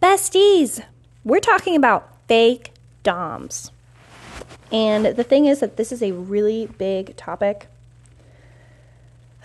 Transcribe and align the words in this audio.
Besties, 0.00 0.84
we're 1.24 1.40
talking 1.40 1.74
about 1.74 2.08
fake 2.28 2.72
DOMs. 3.02 3.72
And 4.70 5.06
the 5.06 5.24
thing 5.24 5.46
is 5.46 5.60
that 5.60 5.76
this 5.76 5.90
is 5.90 6.02
a 6.02 6.12
really 6.12 6.66
big 6.66 7.16
topic. 7.16 7.68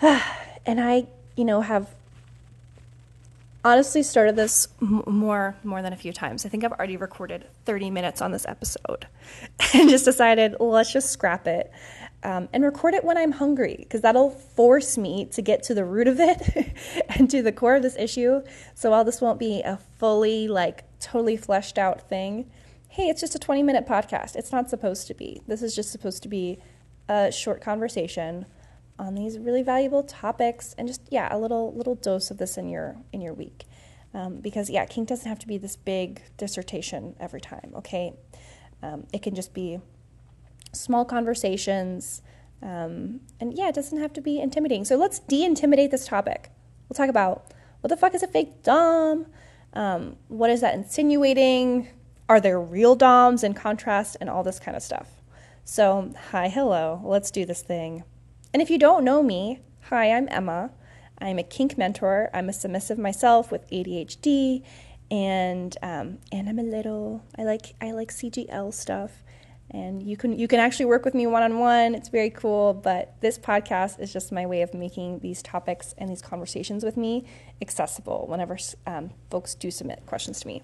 and 0.00 0.80
I, 0.80 1.06
you 1.36 1.44
know, 1.44 1.62
have 1.62 1.88
honestly 3.64 4.02
started 4.02 4.36
this 4.36 4.68
m- 4.80 5.02
more 5.06 5.56
more 5.64 5.82
than 5.82 5.92
a 5.92 5.96
few 5.96 6.12
times. 6.12 6.46
I 6.46 6.50
think 6.50 6.62
I've 6.62 6.72
already 6.72 6.96
recorded 6.96 7.46
30 7.64 7.90
minutes 7.90 8.20
on 8.20 8.30
this 8.30 8.46
episode 8.46 9.06
and 9.74 9.88
just 9.88 10.04
decided 10.04 10.56
let's 10.60 10.92
just 10.92 11.10
scrap 11.10 11.46
it 11.46 11.72
um, 12.24 12.48
and 12.52 12.64
record 12.64 12.94
it 12.94 13.04
when 13.04 13.18
I'm 13.18 13.32
hungry 13.32 13.76
because 13.78 14.00
that'll 14.00 14.30
force 14.30 14.96
me 14.96 15.26
to 15.26 15.42
get 15.42 15.62
to 15.64 15.74
the 15.74 15.84
root 15.84 16.08
of 16.08 16.18
it 16.18 16.74
and 17.10 17.30
to 17.30 17.42
the 17.42 17.52
core 17.52 17.76
of 17.76 17.82
this 17.82 17.96
issue. 17.96 18.42
So 18.74 18.90
while 18.90 19.04
this 19.04 19.20
won't 19.20 19.38
be 19.38 19.60
a 19.62 19.78
fully 19.98 20.48
like 20.48 20.84
totally 21.00 21.36
fleshed 21.36 21.78
out 21.78 22.08
thing, 22.08 22.50
hey, 22.88 23.08
it's 23.08 23.20
just 23.20 23.34
a 23.34 23.38
20 23.38 23.62
minute 23.62 23.86
podcast. 23.86 24.36
It's 24.36 24.50
not 24.50 24.70
supposed 24.70 25.06
to 25.08 25.14
be. 25.14 25.42
This 25.46 25.62
is 25.62 25.76
just 25.76 25.92
supposed 25.92 26.22
to 26.22 26.28
be 26.28 26.58
a 27.08 27.30
short 27.30 27.60
conversation 27.60 28.46
on 28.98 29.14
these 29.14 29.38
really 29.38 29.62
valuable 29.62 30.02
topics 30.02 30.74
and 30.78 30.86
just 30.86 31.02
yeah 31.10 31.28
a 31.34 31.36
little 31.36 31.74
little 31.74 31.96
dose 31.96 32.30
of 32.30 32.38
this 32.38 32.56
in 32.56 32.68
your 32.68 32.96
in 33.12 33.20
your 33.20 33.34
week 33.34 33.64
um, 34.14 34.36
because 34.36 34.70
yeah 34.70 34.84
kink 34.84 35.08
doesn't 35.08 35.28
have 35.28 35.38
to 35.38 35.48
be 35.48 35.58
this 35.58 35.74
big 35.74 36.22
dissertation 36.36 37.16
every 37.18 37.40
time 37.40 37.72
okay 37.74 38.14
um, 38.82 39.04
it 39.12 39.20
can 39.20 39.34
just 39.34 39.52
be 39.52 39.80
small 40.74 41.04
conversations 41.04 42.22
um, 42.62 43.20
and 43.40 43.52
yeah 43.56 43.68
it 43.68 43.74
doesn't 43.74 43.98
have 43.98 44.12
to 44.14 44.20
be 44.20 44.40
intimidating. 44.40 44.84
So 44.84 44.96
let's 44.96 45.18
de-intimidate 45.18 45.90
this 45.90 46.06
topic. 46.06 46.50
We'll 46.88 46.96
talk 46.96 47.10
about 47.10 47.52
what 47.80 47.88
the 47.88 47.96
fuck 47.96 48.14
is 48.14 48.22
a 48.22 48.28
fake 48.28 48.62
dom? 48.62 49.26
Um, 49.74 50.16
what 50.28 50.50
is 50.50 50.60
that 50.60 50.74
insinuating? 50.74 51.88
Are 52.28 52.40
there 52.40 52.60
real 52.60 52.94
doms 52.94 53.44
in 53.44 53.54
contrast? 53.54 54.16
And 54.20 54.30
all 54.30 54.42
this 54.42 54.58
kind 54.58 54.76
of 54.76 54.82
stuff. 54.82 55.20
So 55.64 56.12
hi 56.30 56.48
hello. 56.48 57.00
Let's 57.04 57.30
do 57.30 57.44
this 57.44 57.62
thing. 57.62 58.04
And 58.52 58.62
if 58.62 58.70
you 58.70 58.78
don't 58.78 59.04
know 59.04 59.22
me, 59.22 59.60
hi, 59.88 60.12
I'm 60.12 60.28
Emma. 60.30 60.70
I'm 61.18 61.38
a 61.38 61.42
kink 61.42 61.76
mentor. 61.76 62.30
I'm 62.32 62.48
a 62.48 62.52
submissive 62.52 62.98
myself 62.98 63.50
with 63.50 63.68
ADHD, 63.70 64.62
and 65.10 65.76
um, 65.82 66.18
and 66.30 66.48
I'm 66.48 66.58
a 66.58 66.62
little. 66.62 67.24
I 67.36 67.42
like 67.42 67.74
I 67.80 67.92
like 67.92 68.10
CGL 68.10 68.72
stuff, 68.72 69.24
and 69.74 70.04
you 70.04 70.16
can 70.16 70.38
you 70.38 70.46
can 70.46 70.60
actually 70.60 70.86
work 70.86 71.04
with 71.04 71.14
me 71.14 71.26
one 71.26 71.42
on 71.42 71.58
one. 71.58 71.96
It's 71.96 72.08
very 72.08 72.30
cool. 72.30 72.74
But 72.74 73.20
this 73.20 73.36
podcast 73.36 73.98
is 73.98 74.12
just 74.12 74.30
my 74.30 74.46
way 74.46 74.62
of 74.62 74.72
making 74.72 75.18
these 75.18 75.42
topics 75.42 75.94
and 75.98 76.08
these 76.08 76.22
conversations 76.22 76.84
with 76.84 76.96
me 76.96 77.26
accessible 77.60 78.26
whenever 78.28 78.56
um, 78.86 79.10
folks 79.30 79.56
do 79.56 79.72
submit 79.72 80.06
questions 80.06 80.38
to 80.40 80.46
me. 80.46 80.62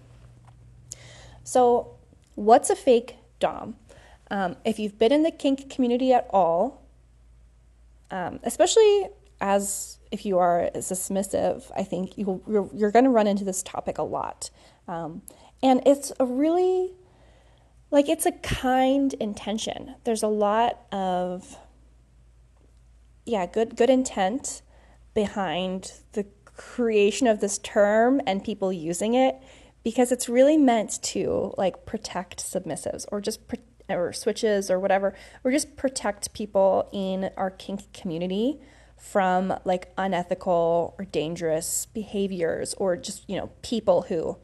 So, 1.42 1.97
what's 2.36 2.70
a 2.70 2.77
fake 2.77 3.16
dom? 3.41 3.75
Um, 4.31 4.55
if 4.64 4.78
you've 4.78 4.97
been 4.97 5.11
in 5.11 5.25
the 5.25 5.33
kink 5.33 5.69
community 5.69 6.12
at 6.12 6.28
all, 6.31 6.86
um, 8.12 8.38
especially 8.44 9.08
as 9.41 9.98
if 10.12 10.25
you 10.25 10.38
are 10.38 10.70
submissive, 10.81 11.72
I 11.77 11.83
think 11.83 12.16
you 12.16 12.42
you're, 12.47 12.70
you're 12.72 12.92
going 12.92 13.06
to 13.06 13.11
run 13.11 13.27
into 13.27 13.42
this 13.42 13.64
topic 13.64 13.98
a 13.98 14.05
lot. 14.05 14.50
Um, 14.86 15.22
and 15.64 15.83
it's 15.84 16.12
a 16.20 16.27
really, 16.27 16.92
like, 17.91 18.08
it's 18.08 18.27
a 18.27 18.33
kind 18.33 19.14
intention. 19.14 19.94
There's 20.05 20.22
a 20.22 20.28
lot 20.28 20.80
of, 20.92 21.56
yeah, 23.27 23.47
good, 23.47 23.77
good 23.77 23.91
intent 23.91 24.62
behind 25.14 25.92
the 26.12 26.27
creation 26.44 27.27
of 27.27 27.41
this 27.41 27.58
term 27.58 28.20
and 28.27 28.44
people 28.44 28.72
using 28.72 29.14
it 29.14 29.36
because 29.82 30.12
it's 30.12 30.28
really 30.28 30.56
meant 30.56 31.02
to, 31.02 31.55
like, 31.56 31.86
protect 31.86 32.38
submissives 32.44 33.06
or 33.10 33.20
just 33.20 33.48
protect 33.48 33.66
or 33.88 34.12
switches 34.12 34.70
or 34.70 34.78
whatever, 34.78 35.14
or 35.42 35.50
just 35.50 35.77
protect 35.77 36.32
people 36.32 36.88
in 36.92 37.31
our 37.37 37.50
kink 37.50 37.93
community 37.93 38.60
from 38.97 39.53
like 39.64 39.93
unethical 39.97 40.94
or 40.98 41.04
dangerous 41.06 41.87
behaviors 41.87 42.75
or 42.75 42.97
just, 42.97 43.28
you 43.28 43.37
know, 43.37 43.50
people 43.62 44.03
who 44.03 44.37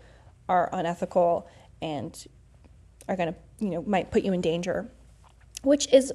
are 0.49 0.71
unethical 0.73 1.47
and 1.83 2.27
are 3.09 3.17
going 3.17 3.33
to, 3.33 3.65
you 3.65 3.71
know, 3.71 3.83
might 3.83 4.11
put 4.11 4.23
you 4.23 4.33
in 4.33 4.41
danger, 4.41 4.91
which 5.63 5.93
is 5.93 6.13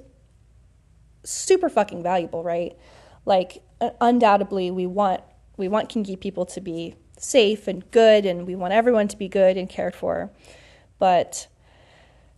super 1.23 1.69
fucking 1.69 2.03
valuable, 2.03 2.43
right? 2.43 2.77
Like 3.25 3.63
undoubtedly 3.99 4.71
we 4.71 4.85
want 4.85 5.21
we 5.57 5.67
want 5.67 5.89
kinky 5.89 6.15
people 6.15 6.45
to 6.45 6.61
be 6.61 6.95
safe 7.17 7.67
and 7.67 7.89
good 7.91 8.25
and 8.25 8.47
we 8.47 8.55
want 8.55 8.73
everyone 8.73 9.07
to 9.07 9.17
be 9.17 9.27
good 9.27 9.57
and 9.57 9.69
cared 9.69 9.95
for. 9.95 10.31
But 10.97 11.47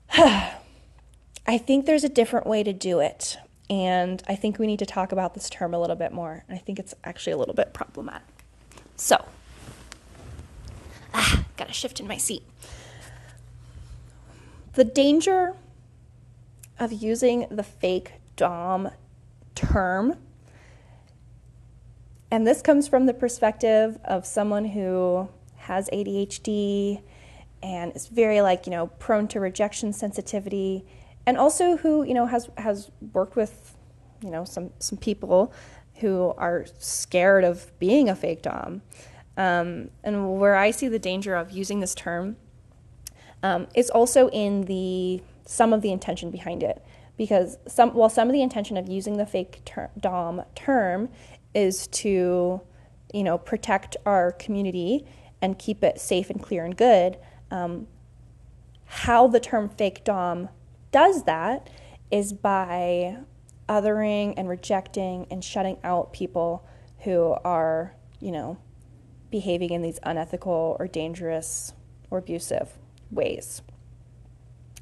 I 0.13 1.57
think 1.57 1.85
there's 1.85 2.03
a 2.03 2.09
different 2.09 2.47
way 2.47 2.63
to 2.63 2.73
do 2.73 2.99
it. 2.99 3.37
And 3.69 4.21
I 4.27 4.35
think 4.35 4.59
we 4.59 4.67
need 4.67 4.79
to 4.79 4.85
talk 4.85 5.11
about 5.11 5.33
this 5.33 5.49
term 5.49 5.73
a 5.73 5.79
little 5.79 5.95
bit 5.95 6.11
more. 6.11 6.43
And 6.47 6.57
I 6.57 6.59
think 6.59 6.79
it's 6.79 6.93
actually 7.03 7.33
a 7.33 7.37
little 7.37 7.53
bit 7.53 7.73
problematic. 7.73 8.27
So, 8.97 9.25
ah, 11.13 11.45
gotta 11.55 11.73
shift 11.73 11.99
in 11.99 12.07
my 12.07 12.17
seat. 12.17 12.43
The 14.73 14.83
danger 14.83 15.55
of 16.79 16.91
using 16.91 17.47
the 17.49 17.63
fake 17.63 18.13
Dom 18.35 18.89
term, 19.55 20.17
and 22.31 22.47
this 22.47 22.61
comes 22.61 22.87
from 22.87 23.05
the 23.05 23.13
perspective 23.13 23.99
of 24.03 24.25
someone 24.25 24.65
who 24.65 25.29
has 25.57 25.89
ADHD 25.91 27.01
and 27.61 27.95
is 27.95 28.07
very 28.07 28.41
like, 28.41 28.65
you 28.65 28.71
know, 28.71 28.87
prone 28.87 29.27
to 29.29 29.39
rejection 29.39 29.93
sensitivity 29.93 30.85
and 31.25 31.37
also 31.37 31.77
who 31.77 32.03
you 32.03 32.13
know 32.13 32.25
has 32.25 32.49
has 32.57 32.91
worked 33.13 33.35
with 33.35 33.75
you 34.21 34.29
know 34.29 34.43
some 34.43 34.71
some 34.79 34.97
people 34.97 35.53
who 35.95 36.33
are 36.37 36.65
scared 36.79 37.43
of 37.43 37.71
being 37.79 38.09
a 38.09 38.15
fake 38.15 38.41
dom. 38.41 38.81
Um, 39.35 39.89
and 40.03 40.39
where 40.39 40.55
i 40.55 40.69
see 40.69 40.87
the 40.87 40.99
danger 40.99 41.33
of 41.35 41.49
using 41.49 41.79
this 41.79 41.95
term 41.95 42.35
um, 43.43 43.67
also 43.93 44.29
in 44.29 44.61
the 44.61 45.21
some 45.45 45.73
of 45.73 45.81
the 45.81 45.91
intention 45.91 46.31
behind 46.31 46.63
it. 46.63 46.83
Because 47.17 47.57
some 47.67 47.93
while 47.93 48.09
some 48.09 48.27
of 48.27 48.33
the 48.33 48.41
intention 48.41 48.77
of 48.77 48.89
using 48.89 49.17
the 49.17 49.25
fake 49.25 49.61
ter- 49.65 49.91
dom 49.99 50.41
term 50.55 51.09
is 51.53 51.85
to 51.87 52.61
you 53.13 53.23
know 53.23 53.37
protect 53.37 53.95
our 54.05 54.31
community 54.31 55.05
and 55.41 55.59
keep 55.59 55.83
it 55.83 55.99
safe 55.99 56.29
and 56.31 56.41
clear 56.41 56.65
and 56.65 56.75
good. 56.75 57.17
Um, 57.51 57.87
how 58.85 59.27
the 59.27 59.39
term 59.39 59.69
fake 59.69 60.03
dom 60.03 60.49
does 60.91 61.23
that 61.25 61.69
is 62.09 62.33
by 62.33 63.17
othering 63.67 64.33
and 64.37 64.47
rejecting 64.47 65.27
and 65.29 65.43
shutting 65.43 65.77
out 65.83 66.13
people 66.13 66.65
who 66.99 67.35
are, 67.43 67.95
you 68.19 68.31
know, 68.31 68.57
behaving 69.29 69.71
in 69.71 69.81
these 69.81 69.99
unethical 70.03 70.77
or 70.79 70.87
dangerous 70.87 71.73
or 72.09 72.19
abusive 72.19 72.77
ways. 73.11 73.61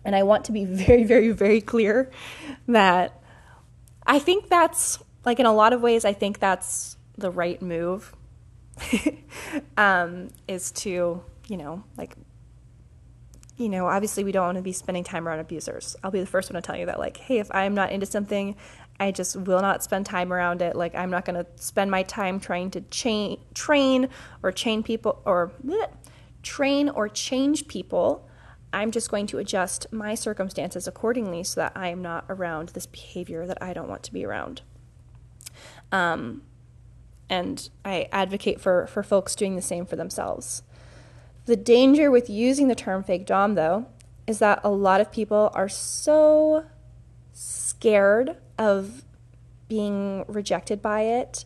And 0.03 0.15
I 0.15 0.23
want 0.23 0.45
to 0.45 0.51
be 0.51 0.65
very, 0.65 1.03
very, 1.03 1.31
very 1.31 1.61
clear 1.61 2.11
that 2.67 3.19
I 4.05 4.19
think 4.19 4.49
that's, 4.49 4.99
like, 5.25 5.39
in 5.39 5.45
a 5.45 5.53
lot 5.53 5.73
of 5.73 5.81
ways, 5.81 6.05
I 6.05 6.13
think 6.13 6.39
that's 6.39 6.97
the 7.17 7.29
right 7.31 7.61
move 7.61 8.15
um, 9.77 10.29
is 10.47 10.71
to, 10.71 11.23
you 11.47 11.57
know, 11.57 11.83
like 11.97 12.15
you 13.61 13.69
know, 13.69 13.85
obviously 13.85 14.23
we 14.23 14.31
don't 14.31 14.45
want 14.45 14.57
to 14.57 14.63
be 14.63 14.71
spending 14.71 15.03
time 15.03 15.27
around 15.27 15.39
abusers. 15.39 15.95
I'll 16.03 16.09
be 16.09 16.19
the 16.19 16.25
first 16.25 16.51
one 16.51 16.59
to 16.59 16.65
tell 16.65 16.75
you 16.75 16.87
that, 16.87 16.97
like, 16.97 17.17
hey, 17.17 17.37
if 17.37 17.53
I'm 17.53 17.75
not 17.75 17.91
into 17.91 18.07
something, 18.07 18.55
I 18.99 19.11
just 19.11 19.35
will 19.35 19.61
not 19.61 19.83
spend 19.83 20.07
time 20.07 20.33
around 20.33 20.63
it. 20.63 20.75
Like, 20.75 20.95
I'm 20.95 21.11
not 21.11 21.25
going 21.25 21.35
to 21.35 21.45
spend 21.57 21.91
my 21.91 22.01
time 22.03 22.39
trying 22.39 22.71
to 22.71 22.81
chain, 22.81 23.39
train 23.53 24.09
or 24.41 24.51
chain 24.51 24.81
people 24.81 25.21
or 25.25 25.51
bleh, 25.63 25.91
train 26.43 26.89
or 26.89 27.07
change 27.09 27.67
people. 27.67 28.27
I'm 28.73 28.91
just 28.91 29.11
going 29.11 29.27
to 29.27 29.37
adjust 29.37 29.87
my 29.91 30.15
circumstances 30.15 30.87
accordingly 30.87 31.43
so 31.43 31.61
that 31.61 31.73
I 31.75 31.89
am 31.89 32.01
not 32.01 32.25
around 32.29 32.69
this 32.69 32.85
behavior 32.85 33.45
that 33.45 33.61
I 33.61 33.73
don't 33.73 33.89
want 33.89 34.03
to 34.03 34.13
be 34.13 34.25
around. 34.25 34.61
Um, 35.91 36.43
and 37.29 37.69
I 37.83 38.07
advocate 38.11 38.59
for, 38.61 38.87
for 38.87 39.03
folks 39.03 39.35
doing 39.35 39.55
the 39.55 39.61
same 39.61 39.85
for 39.85 39.95
themselves. 39.95 40.63
The 41.45 41.55
danger 41.55 42.11
with 42.11 42.29
using 42.29 42.67
the 42.67 42.75
term 42.75 43.03
fake 43.03 43.25
Dom, 43.25 43.55
though, 43.55 43.87
is 44.27 44.39
that 44.39 44.61
a 44.63 44.69
lot 44.69 45.01
of 45.01 45.11
people 45.11 45.49
are 45.53 45.69
so 45.69 46.65
scared 47.33 48.37
of 48.57 49.03
being 49.67 50.25
rejected 50.27 50.81
by 50.81 51.01
it 51.01 51.45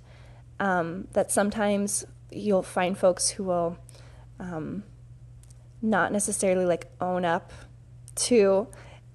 um, 0.59 1.07
that 1.13 1.31
sometimes 1.31 2.05
you'll 2.31 2.63
find 2.63 2.97
folks 2.97 3.29
who 3.29 3.43
will 3.43 3.77
um, 4.39 4.83
not 5.81 6.11
necessarily 6.11 6.65
like 6.65 6.87
own 6.99 7.25
up 7.25 7.51
to 8.15 8.67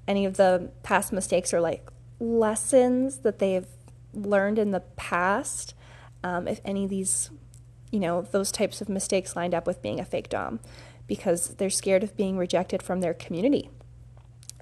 any 0.07 0.25
of 0.25 0.37
the 0.37 0.71
past 0.83 1.13
mistakes 1.13 1.55
or 1.55 1.61
like 1.61 1.89
lessons 2.19 3.19
that 3.19 3.39
they've 3.39 3.67
learned 4.13 4.59
in 4.59 4.71
the 4.71 4.81
past. 4.81 5.75
Um, 6.23 6.47
if 6.47 6.61
any 6.65 6.85
of 6.85 6.91
these 6.91 7.31
you 7.91 7.99
know, 7.99 8.23
those 8.23 8.53
types 8.53 8.81
of 8.81 8.89
mistakes 8.89 9.37
lined 9.37 9.55
up 9.55 9.67
with 9.67 9.83
being 9.83 10.01
a 10.01 10.05
fake 10.05 10.29
Dom. 10.29 10.61
because 11.07 11.57
they're 11.57 11.69
scared 11.71 12.05
of 12.05 12.17
being 12.17 12.37
rejected 12.37 12.85
from 12.85 13.01
their 13.01 13.13
community. 13.13 13.69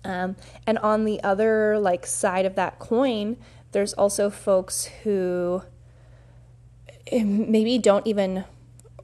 Um, 0.03 0.37
and 0.67 0.79
on 0.79 1.05
the 1.05 1.23
other 1.23 1.79
like 1.79 2.07
side 2.07 2.47
of 2.47 2.55
that 2.55 2.79
coin, 2.79 3.37
there's 3.73 3.93
also 3.93 4.31
folks 4.31 4.87
who 5.03 5.63
eh, 7.09 7.23
maybe 7.23 7.77
don't 7.77 8.07
even 8.07 8.45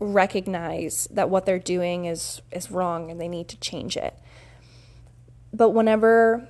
recognize 0.00 1.08
that 1.10 1.30
what 1.30 1.46
they're 1.46 1.58
doing 1.58 2.04
is 2.04 2.42
is 2.50 2.70
wrong 2.70 3.10
and 3.10 3.20
they 3.20 3.28
need 3.28 3.48
to 3.48 3.56
change 3.58 3.96
it. 3.96 4.14
But 5.52 5.70
whenever 5.70 6.48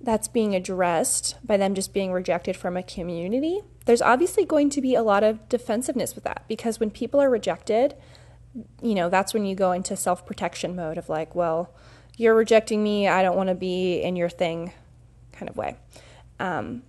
that's 0.00 0.28
being 0.28 0.54
addressed 0.54 1.36
by 1.46 1.56
them 1.56 1.74
just 1.74 1.92
being 1.92 2.10
rejected 2.10 2.56
from 2.56 2.76
a 2.76 2.82
community, 2.82 3.60
there's 3.84 4.02
obviously 4.02 4.44
going 4.44 4.70
to 4.70 4.80
be 4.80 4.94
a 4.94 5.02
lot 5.02 5.22
of 5.22 5.48
defensiveness 5.48 6.14
with 6.14 6.24
that 6.24 6.44
because 6.48 6.80
when 6.80 6.90
people 6.90 7.20
are 7.20 7.30
rejected, 7.30 7.94
you 8.82 8.94
know, 8.94 9.08
that's 9.08 9.34
when 9.34 9.44
you 9.44 9.54
go 9.54 9.72
into 9.72 9.96
self 9.96 10.26
protection 10.26 10.74
mode 10.74 10.98
of 10.98 11.08
like, 11.08 11.34
well, 11.34 11.74
you're 12.16 12.34
rejecting 12.34 12.82
me, 12.82 13.08
I 13.08 13.22
don't 13.22 13.36
want 13.36 13.48
to 13.48 13.54
be 13.54 14.00
in 14.00 14.16
your 14.16 14.28
thing 14.28 14.72
kind 15.32 15.48
of 15.48 15.56
way. 15.56 15.76
Um, 16.38 16.82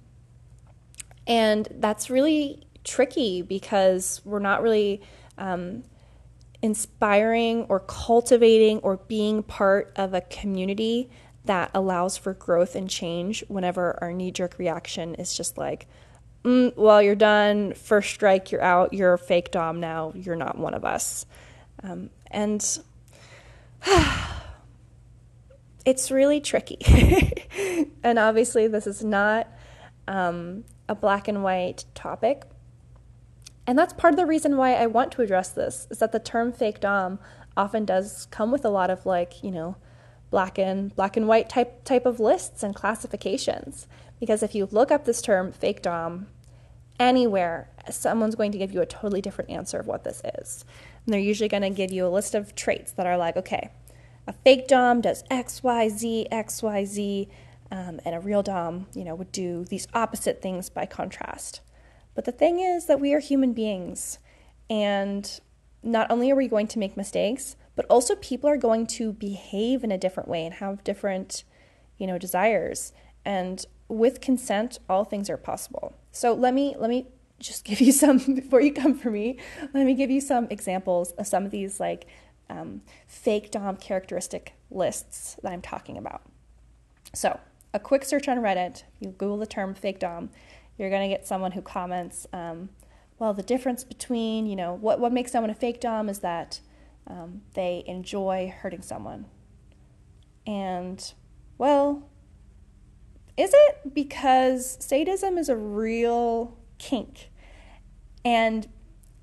and 1.27 1.67
that's 1.71 2.09
really 2.09 2.63
tricky 2.83 3.41
because 3.41 4.21
we're 4.25 4.39
not 4.39 4.61
really 4.61 5.01
um, 5.37 5.83
inspiring 6.61 7.63
or 7.63 7.79
cultivating 7.79 8.79
or 8.79 8.97
being 8.97 9.43
part 9.43 9.91
of 9.95 10.13
a 10.13 10.21
community 10.21 11.09
that 11.45 11.71
allows 11.73 12.17
for 12.17 12.33
growth 12.33 12.75
and 12.75 12.89
change 12.89 13.43
whenever 13.47 13.97
our 14.01 14.13
knee 14.13 14.31
jerk 14.31 14.59
reaction 14.59 15.15
is 15.15 15.35
just 15.35 15.57
like, 15.57 15.87
mm, 16.43 16.75
well, 16.75 17.01
you're 17.01 17.15
done, 17.15 17.73
first 17.73 18.11
strike, 18.11 18.51
you're 18.51 18.61
out, 18.61 18.93
you're 18.93 19.13
a 19.13 19.17
fake 19.17 19.51
Dom 19.51 19.79
now, 19.79 20.13
you're 20.15 20.35
not 20.35 20.57
one 20.57 20.73
of 20.73 20.85
us. 20.85 21.25
Um, 21.83 22.11
and 22.29 22.63
it's 25.85 26.11
really 26.11 26.41
tricky. 26.41 26.77
and 28.03 28.19
obviously, 28.19 28.67
this 28.67 28.85
is 28.85 29.03
not 29.03 29.47
um, 30.07 30.63
a 30.87 30.95
black 30.95 31.27
and 31.27 31.43
white 31.43 31.85
topic. 31.95 32.43
And 33.67 33.77
that's 33.77 33.93
part 33.93 34.13
of 34.13 34.17
the 34.17 34.25
reason 34.25 34.57
why 34.57 34.73
I 34.73 34.87
want 34.87 35.11
to 35.13 35.21
address 35.21 35.49
this 35.49 35.87
is 35.91 35.99
that 35.99 36.11
the 36.11 36.19
term 36.19 36.51
fake 36.51 36.79
dom 36.79 37.19
often 37.55 37.85
does 37.85 38.27
come 38.31 38.51
with 38.51 38.65
a 38.65 38.69
lot 38.69 38.89
of 38.89 39.05
like, 39.05 39.43
you 39.43 39.51
know, 39.51 39.75
black 40.29 40.57
and 40.57 40.95
black 40.95 41.17
and 41.17 41.27
white 41.27 41.49
type 41.49 41.83
type 41.83 42.05
of 42.05 42.19
lists 42.19 42.63
and 42.63 42.73
classifications. 42.73 43.87
Because 44.19 44.41
if 44.41 44.55
you 44.55 44.67
look 44.71 44.91
up 44.91 45.05
this 45.05 45.21
term 45.21 45.51
fake 45.51 45.81
dom 45.81 46.27
anywhere, 46.99 47.69
someone's 47.89 48.35
going 48.35 48.51
to 48.51 48.57
give 48.57 48.73
you 48.73 48.81
a 48.81 48.85
totally 48.85 49.21
different 49.21 49.49
answer 49.49 49.79
of 49.79 49.87
what 49.87 50.03
this 50.03 50.21
is. 50.39 50.65
And 51.05 51.13
they're 51.13 51.19
usually 51.19 51.49
going 51.49 51.63
to 51.63 51.69
give 51.69 51.91
you 51.91 52.05
a 52.05 52.09
list 52.09 52.35
of 52.35 52.55
traits 52.55 52.91
that 52.93 53.07
are 53.07 53.17
like, 53.17 53.35
okay, 53.37 53.69
a 54.27 54.33
fake 54.33 54.67
dom 54.67 55.01
does 55.01 55.23
X, 55.29 55.63
Y, 55.63 55.89
Z, 55.89 56.27
X, 56.31 56.61
Y, 56.61 56.85
Z, 56.85 57.29
um, 57.71 57.99
and 58.05 58.15
a 58.15 58.19
real 58.19 58.43
dom, 58.43 58.87
you 58.93 59.03
know, 59.03 59.15
would 59.15 59.31
do 59.31 59.65
these 59.65 59.87
opposite 59.93 60.41
things 60.41 60.69
by 60.69 60.85
contrast. 60.85 61.61
But 62.13 62.25
the 62.25 62.31
thing 62.31 62.59
is 62.59 62.87
that 62.87 62.99
we 62.99 63.13
are 63.13 63.19
human 63.19 63.53
beings, 63.53 64.19
and 64.69 65.39
not 65.83 66.11
only 66.11 66.31
are 66.31 66.35
we 66.35 66.47
going 66.47 66.67
to 66.67 66.79
make 66.79 66.97
mistakes, 66.97 67.55
but 67.75 67.85
also 67.89 68.15
people 68.15 68.49
are 68.49 68.57
going 68.57 68.85
to 68.85 69.13
behave 69.13 69.83
in 69.83 69.91
a 69.91 69.97
different 69.97 70.29
way 70.29 70.45
and 70.45 70.55
have 70.55 70.83
different, 70.83 71.43
you 71.97 72.05
know, 72.05 72.17
desires. 72.17 72.93
And 73.25 73.65
with 73.87 74.21
consent, 74.21 74.79
all 74.89 75.03
things 75.03 75.29
are 75.29 75.37
possible. 75.37 75.93
So 76.11 76.33
let 76.33 76.53
me 76.53 76.75
let 76.77 76.89
me 76.89 77.07
just 77.39 77.63
give 77.65 77.81
you 77.81 77.91
some 77.91 78.17
before 78.17 78.61
you 78.61 78.73
come 78.73 78.97
for 78.97 79.09
me. 79.09 79.37
Let 79.73 79.85
me 79.85 79.93
give 79.93 80.11
you 80.11 80.21
some 80.21 80.47
examples 80.49 81.11
of 81.13 81.27
some 81.27 81.45
of 81.45 81.51
these 81.51 81.79
like 81.79 82.07
um, 82.49 82.81
fake 83.07 83.51
Dom 83.51 83.77
characteristic 83.77 84.53
lists 84.69 85.37
that 85.41 85.51
I'm 85.51 85.61
talking 85.61 85.97
about. 85.97 86.21
So, 87.13 87.39
a 87.73 87.79
quick 87.79 88.03
search 88.03 88.27
on 88.27 88.39
Reddit, 88.39 88.83
you 88.99 89.09
Google 89.09 89.37
the 89.37 89.45
term 89.45 89.73
fake 89.73 89.99
Dom, 89.99 90.29
you're 90.81 90.89
going 90.89 91.09
to 91.09 91.15
get 91.15 91.27
someone 91.27 91.51
who 91.51 91.61
comments, 91.61 92.27
um, 92.33 92.69
well, 93.19 93.33
the 93.33 93.43
difference 93.43 93.83
between, 93.83 94.47
you 94.47 94.55
know, 94.55 94.73
what, 94.73 94.99
what 94.99 95.13
makes 95.13 95.31
someone 95.31 95.51
a 95.51 95.55
fake 95.55 95.79
Dom 95.79 96.09
is 96.09 96.19
that 96.19 96.59
um, 97.07 97.41
they 97.53 97.83
enjoy 97.85 98.53
hurting 98.55 98.81
someone. 98.81 99.27
And, 100.47 101.13
well, 101.57 102.09
is 103.37 103.51
it? 103.53 103.93
Because 103.93 104.77
sadism 104.83 105.37
is 105.37 105.49
a 105.49 105.55
real 105.55 106.57
kink. 106.79 107.29
And 108.25 108.67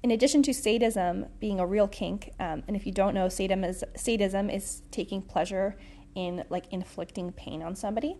in 0.03 0.13
addition 0.13 0.43
to 0.45 0.55
sadism 0.55 1.27
being 1.41 1.59
a 1.59 1.67
real 1.67 1.89
kink, 1.89 2.31
um, 2.39 2.63
and 2.69 2.77
if 2.77 2.87
you 2.87 2.93
don't 2.93 3.15
know, 3.15 3.29
sadism 3.29 3.65
is, 3.65 3.85
sadism 3.97 4.49
is 4.49 4.83
taking 4.91 5.23
pleasure 5.23 5.77
in 6.15 6.45
like 6.51 6.73
inflicting 6.73 7.33
pain 7.33 7.63
on 7.63 7.75
somebody. 7.75 8.17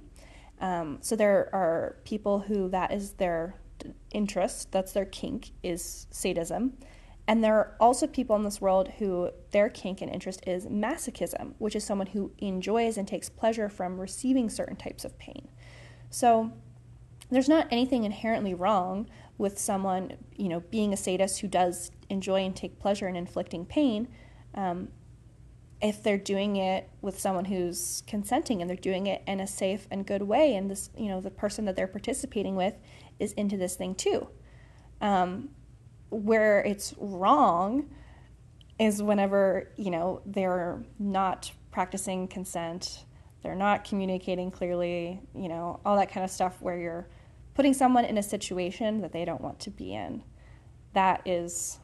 Um, 0.61 0.99
so 1.01 1.17
there 1.17 1.49
are 1.53 1.97
people 2.05 2.41
who 2.41 2.69
that 2.71 2.93
is 2.93 3.13
their 3.13 3.55
interest, 4.11 4.73
that's 4.73 4.93
their 4.93 5.05
kink, 5.05 5.53
is 5.63 6.07
sadism. 6.11 6.75
And 7.27 7.45
there 7.45 7.57
are 7.57 7.77
also 7.79 8.07
people 8.07 8.37
in 8.37 8.43
this 8.43 8.61
world 8.61 8.89
who 8.99 9.31
their 9.51 9.69
kink 9.69 10.01
and 10.01 10.11
interest 10.11 10.43
is 10.47 10.67
masochism, 10.67 11.53
which 11.59 11.77
is 11.77 11.85
someone 11.85 12.09
who 12.09 12.33
enjoys 12.39 12.97
and 12.97 13.07
takes 13.07 13.29
pleasure 13.29 13.69
from 13.69 14.01
receiving 14.01 14.49
certain 14.49 14.77
types 14.77 15.05
of 15.05 15.19
pain. 15.19 15.49
So 16.09 16.53
there's 17.31 17.49
not 17.49 17.69
anything 17.71 18.05
inherently 18.05 18.55
wrong 18.55 19.09
with 19.37 19.59
someone, 19.59 20.15
you 20.37 20.49
know, 20.49 20.61
being 20.61 20.93
a 20.95 20.97
sadist 20.97 21.41
who 21.41 21.49
does 21.49 21.91
enjoy 22.09 22.45
and 22.45 22.57
take 22.57 22.79
pleasure 22.81 23.07
in 23.09 23.15
inflicting 23.15 23.67
pain, 23.67 24.09
um, 24.55 24.89
if 25.81 26.03
they're 26.03 26.19
doing 26.19 26.57
it 26.57 26.89
with 27.01 27.21
someone 27.21 27.45
who's 27.45 28.03
consenting 28.07 28.61
and 28.61 28.69
they're 28.69 28.77
doing 28.77 29.07
it 29.07 29.23
in 29.27 29.41
a 29.41 29.47
safe 29.47 29.87
and 29.91 30.07
good 30.07 30.23
way, 30.23 30.55
and 30.55 30.71
this, 30.71 30.91
you 30.97 31.09
know, 31.09 31.21
the 31.21 31.31
person 31.31 31.65
that 31.67 31.77
they're 31.77 31.87
participating 31.87 32.57
with 32.57 32.75
is 33.19 33.33
into 33.33 33.57
this 33.57 33.77
thing 33.77 33.95
too. 33.95 34.29
Um, 35.01 35.51
where 36.11 36.61
it's 36.61 36.95
wrong 36.99 37.91
is 38.79 39.03
whenever, 39.03 39.71
you 39.77 39.91
know, 39.91 40.23
they're 40.25 40.83
not 40.99 41.53
practicing 41.71 42.27
consent, 42.27 43.05
they're 43.43 43.55
not 43.55 43.85
communicating 43.85 44.51
clearly, 44.51 45.21
you 45.35 45.49
know, 45.49 45.81
all 45.85 45.97
that 45.97 46.11
kind 46.11 46.25
of 46.25 46.31
stuff 46.31 46.61
where 46.61 46.79
you're 46.79 47.09
putting 47.55 47.75
someone 47.75 48.05
in 48.05 48.19
a 48.19 48.23
situation 48.23 49.01
that 49.01 49.13
they 49.13 49.25
don't 49.25 49.41
want 49.41 49.61
to 49.61 49.71
be 49.71 49.95
in. 49.95 50.23
That 50.95 51.23
is 51.25 51.79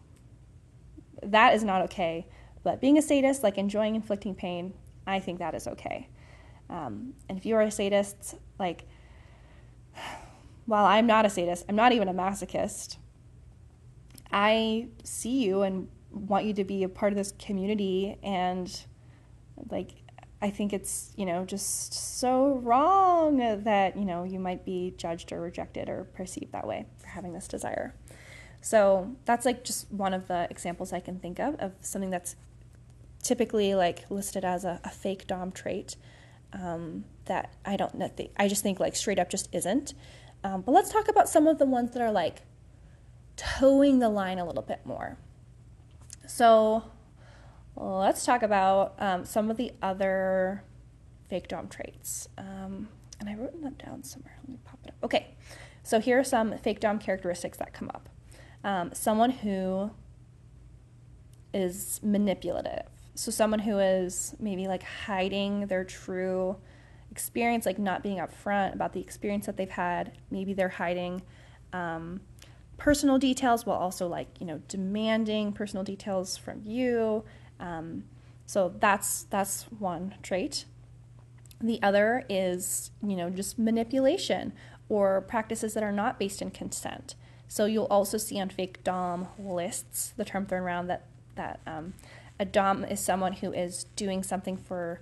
that 1.23 1.55
is 1.55 1.65
not 1.65 1.83
okay. 1.83 2.27
But 2.65 2.81
being 2.81 2.99
a 2.99 3.03
sadist, 3.03 3.45
like 3.45 3.59
enjoying 3.59 3.95
inflicting 3.95 4.35
pain, 4.35 4.75
I 5.07 5.21
think 5.21 5.39
that 5.39 5.55
is 5.55 5.69
okay. 5.69 6.09
Um, 6.69 7.15
and 7.29 7.39
if 7.39 7.47
you 7.47 7.55
are 7.55 7.63
a 7.63 7.71
sadist, 7.71 8.35
like 8.59 8.87
while 10.67 10.87
I'm 10.87 11.07
not 11.07 11.25
a 11.25 11.31
sadist, 11.31 11.67
I'm 11.69 11.77
not 11.77 11.93
even 11.93 12.09
a 12.09 12.15
masochist. 12.15 12.97
I 14.33 14.89
see 15.05 15.45
you 15.45 15.63
and 15.63 15.89
want 16.11 16.47
you 16.47 16.55
to 16.55 16.65
be 16.65 16.83
a 16.83 16.89
part 16.89 17.13
of 17.13 17.17
this 17.17 17.33
community 17.39 18.19
and 18.23 18.85
like 19.71 19.91
I 20.43 20.51
think 20.51 20.75
it's, 20.75 21.13
you 21.17 21.25
know, 21.25 21.47
just 21.47 21.95
so 21.95 22.57
wrong 22.63 23.39
that, 23.65 23.97
you 23.97 24.05
know, 24.05 24.25
you 24.25 24.39
might 24.39 24.65
be 24.65 24.93
judged 24.99 25.33
or 25.33 25.41
rejected 25.41 25.89
or 25.89 26.05
perceived 26.05 26.53
that 26.53 26.67
way 26.67 26.85
for 26.99 27.07
having 27.07 27.33
this 27.33 27.49
desire. 27.49 27.95
So 28.61 29.15
that's 29.25 29.47
like 29.47 29.65
just 29.65 29.91
one 29.91 30.13
of 30.13 30.29
the 30.29 30.47
examples 30.51 30.93
I 30.93 31.01
can 31.01 31.19
think 31.19 31.39
of 31.39 31.55
of 31.57 31.73
something 31.81 32.11
that's 32.11 32.37
typically 33.25 33.75
like 33.75 34.09
listed 34.11 34.45
as 34.45 34.65
a, 34.65 34.81
a 34.85 34.91
fake 34.91 35.27
dom 35.27 35.51
trait 35.51 35.97
um, 36.53 37.05
that 37.25 37.53
I 37.65 37.77
don't 37.77 37.95
know. 37.95 38.11
I 38.37 38.47
just 38.47 38.63
think 38.63 38.79
like 38.79 38.95
straight 38.95 39.19
up 39.19 39.29
just 39.29 39.49
isn't. 39.53 39.95
Um, 40.45 40.61
but 40.61 40.73
let's 40.73 40.93
talk 40.93 41.09
about 41.09 41.29
some 41.29 41.47
of 41.49 41.59
the 41.59 41.67
ones 41.67 41.93
that 41.93 42.03
are 42.03 42.13
like 42.13 42.43
toeing 43.37 43.99
the 43.99 44.09
line 44.11 44.39
a 44.39 44.45
little 44.45 44.63
bit 44.63 44.81
more. 44.85 45.17
So 46.27 46.85
let's 47.75 48.25
talk 48.25 48.43
about 48.43 48.95
um, 48.99 49.25
some 49.25 49.51
of 49.51 49.57
the 49.57 49.73
other 49.83 50.63
fake 51.29 51.49
dom 51.49 51.69
traits. 51.69 52.29
Um, 52.39 52.89
and 53.19 53.29
I 53.29 53.35
wrote 53.35 53.61
them 53.61 53.75
down 53.75 54.05
somewhere. 54.05 54.37
Let 54.43 54.49
me 54.49 54.59
pop 54.65 54.79
it 54.85 54.91
up. 54.91 54.97
Okay, 55.03 55.35
so 55.83 55.99
here 55.99 56.19
are 56.19 56.25
some 56.25 56.57
fake 56.59 56.81
dom 56.81 56.99
characteristics 56.99 57.59
that 57.59 57.73
come 57.73 57.91
up. 57.95 58.09
Um, 58.63 58.93
someone 58.93 59.31
who 59.31 59.91
is 61.53 62.01
manipulative. 62.03 62.87
So 63.15 63.31
someone 63.31 63.61
who 63.61 63.79
is 63.79 64.35
maybe 64.41 64.67
like 64.67 64.83
hiding 64.83 65.67
their 65.67 65.85
true 65.85 66.57
experience, 67.11 67.65
like 67.65 67.79
not 67.79 68.03
being 68.03 68.19
upfront 68.19 68.75
about 68.75 68.93
the 68.93 69.01
experience 69.01 69.47
that 69.47 69.57
they've 69.57 69.71
had. 69.71 70.13
Maybe 70.31 70.53
they're 70.53 70.69
hiding 70.69 71.23
um, 71.73 72.21
personal 72.77 73.19
details 73.19 73.65
while 73.65 73.79
also 73.79 74.09
like 74.09 74.29
you 74.41 74.47
know 74.47 74.61
demanding 74.69 75.53
personal 75.53 75.85
details 75.85 76.37
from 76.37 76.61
you 76.65 77.25
um, 77.61 78.05
so 78.47 78.75
that's 78.79 79.25
that's 79.25 79.65
one 79.79 80.15
trait. 80.23 80.67
The 81.61 81.83
other 81.83 82.25
is 82.29 82.91
you 83.03 83.17
know 83.17 83.31
just 83.31 83.59
manipulation 83.59 84.53
or 84.89 85.23
practices 85.23 85.75
that 85.75 85.83
are 85.83 85.93
not 85.93 86.19
based 86.19 86.43
in 86.43 86.51
consent. 86.51 87.15
So 87.49 87.67
you'll 87.67 87.85
also 87.87 88.19
see 88.19 88.41
on 88.41 88.49
fake 88.51 88.83
dom 88.85 89.29
lists 89.39 90.13
the 90.17 90.25
term 90.25 90.47
thrown 90.47 90.63
around 90.63 90.89
that 90.89 91.07
that 91.37 91.61
um, 91.67 91.95
a 92.39 92.45
dom 92.45 92.85
is 92.85 93.01
someone 93.01 93.35
who 93.35 93.53
is 93.53 93.85
doing 93.97 94.23
something 94.23 94.57
for 94.57 95.01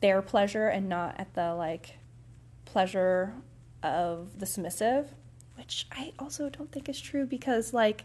their 0.00 0.20
pleasure 0.20 0.68
and 0.68 0.88
not 0.88 1.14
at 1.18 1.34
the 1.34 1.54
like 1.54 1.98
pleasure 2.64 3.34
of 3.82 4.38
the 4.38 4.46
submissive, 4.46 5.14
which 5.56 5.86
I 5.92 6.12
also 6.18 6.48
don't 6.48 6.72
think 6.72 6.88
is 6.88 7.00
true 7.00 7.26
because 7.26 7.72
like 7.72 8.04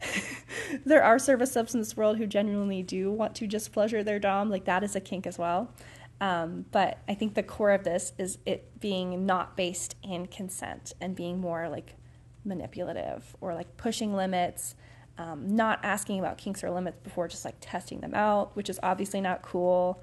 there 0.84 1.02
are 1.02 1.18
service 1.18 1.52
subs 1.52 1.74
in 1.74 1.80
this 1.80 1.96
world 1.96 2.18
who 2.18 2.26
genuinely 2.26 2.82
do 2.82 3.10
want 3.10 3.34
to 3.36 3.46
just 3.46 3.72
pleasure 3.72 4.02
their 4.02 4.18
dom, 4.18 4.50
like 4.50 4.64
that 4.64 4.82
is 4.82 4.96
a 4.96 5.00
kink 5.00 5.26
as 5.26 5.38
well. 5.38 5.72
Um, 6.20 6.64
but 6.72 6.98
I 7.08 7.14
think 7.14 7.34
the 7.34 7.42
core 7.42 7.72
of 7.72 7.84
this 7.84 8.12
is 8.18 8.38
it 8.46 8.80
being 8.80 9.26
not 9.26 9.56
based 9.56 9.96
in 10.02 10.26
consent 10.26 10.94
and 11.00 11.14
being 11.14 11.40
more 11.40 11.68
like 11.68 11.94
manipulative 12.44 13.36
or 13.40 13.54
like 13.54 13.76
pushing 13.76 14.14
limits, 14.14 14.74
um, 15.18 15.54
not 15.54 15.80
asking 15.82 16.18
about 16.18 16.38
kinks 16.38 16.62
or 16.62 16.70
limits 16.70 16.98
before 17.02 17.28
just 17.28 17.44
like 17.44 17.56
testing 17.60 18.00
them 18.00 18.14
out, 18.14 18.54
which 18.54 18.68
is 18.68 18.78
obviously 18.82 19.20
not 19.20 19.42
cool. 19.42 20.02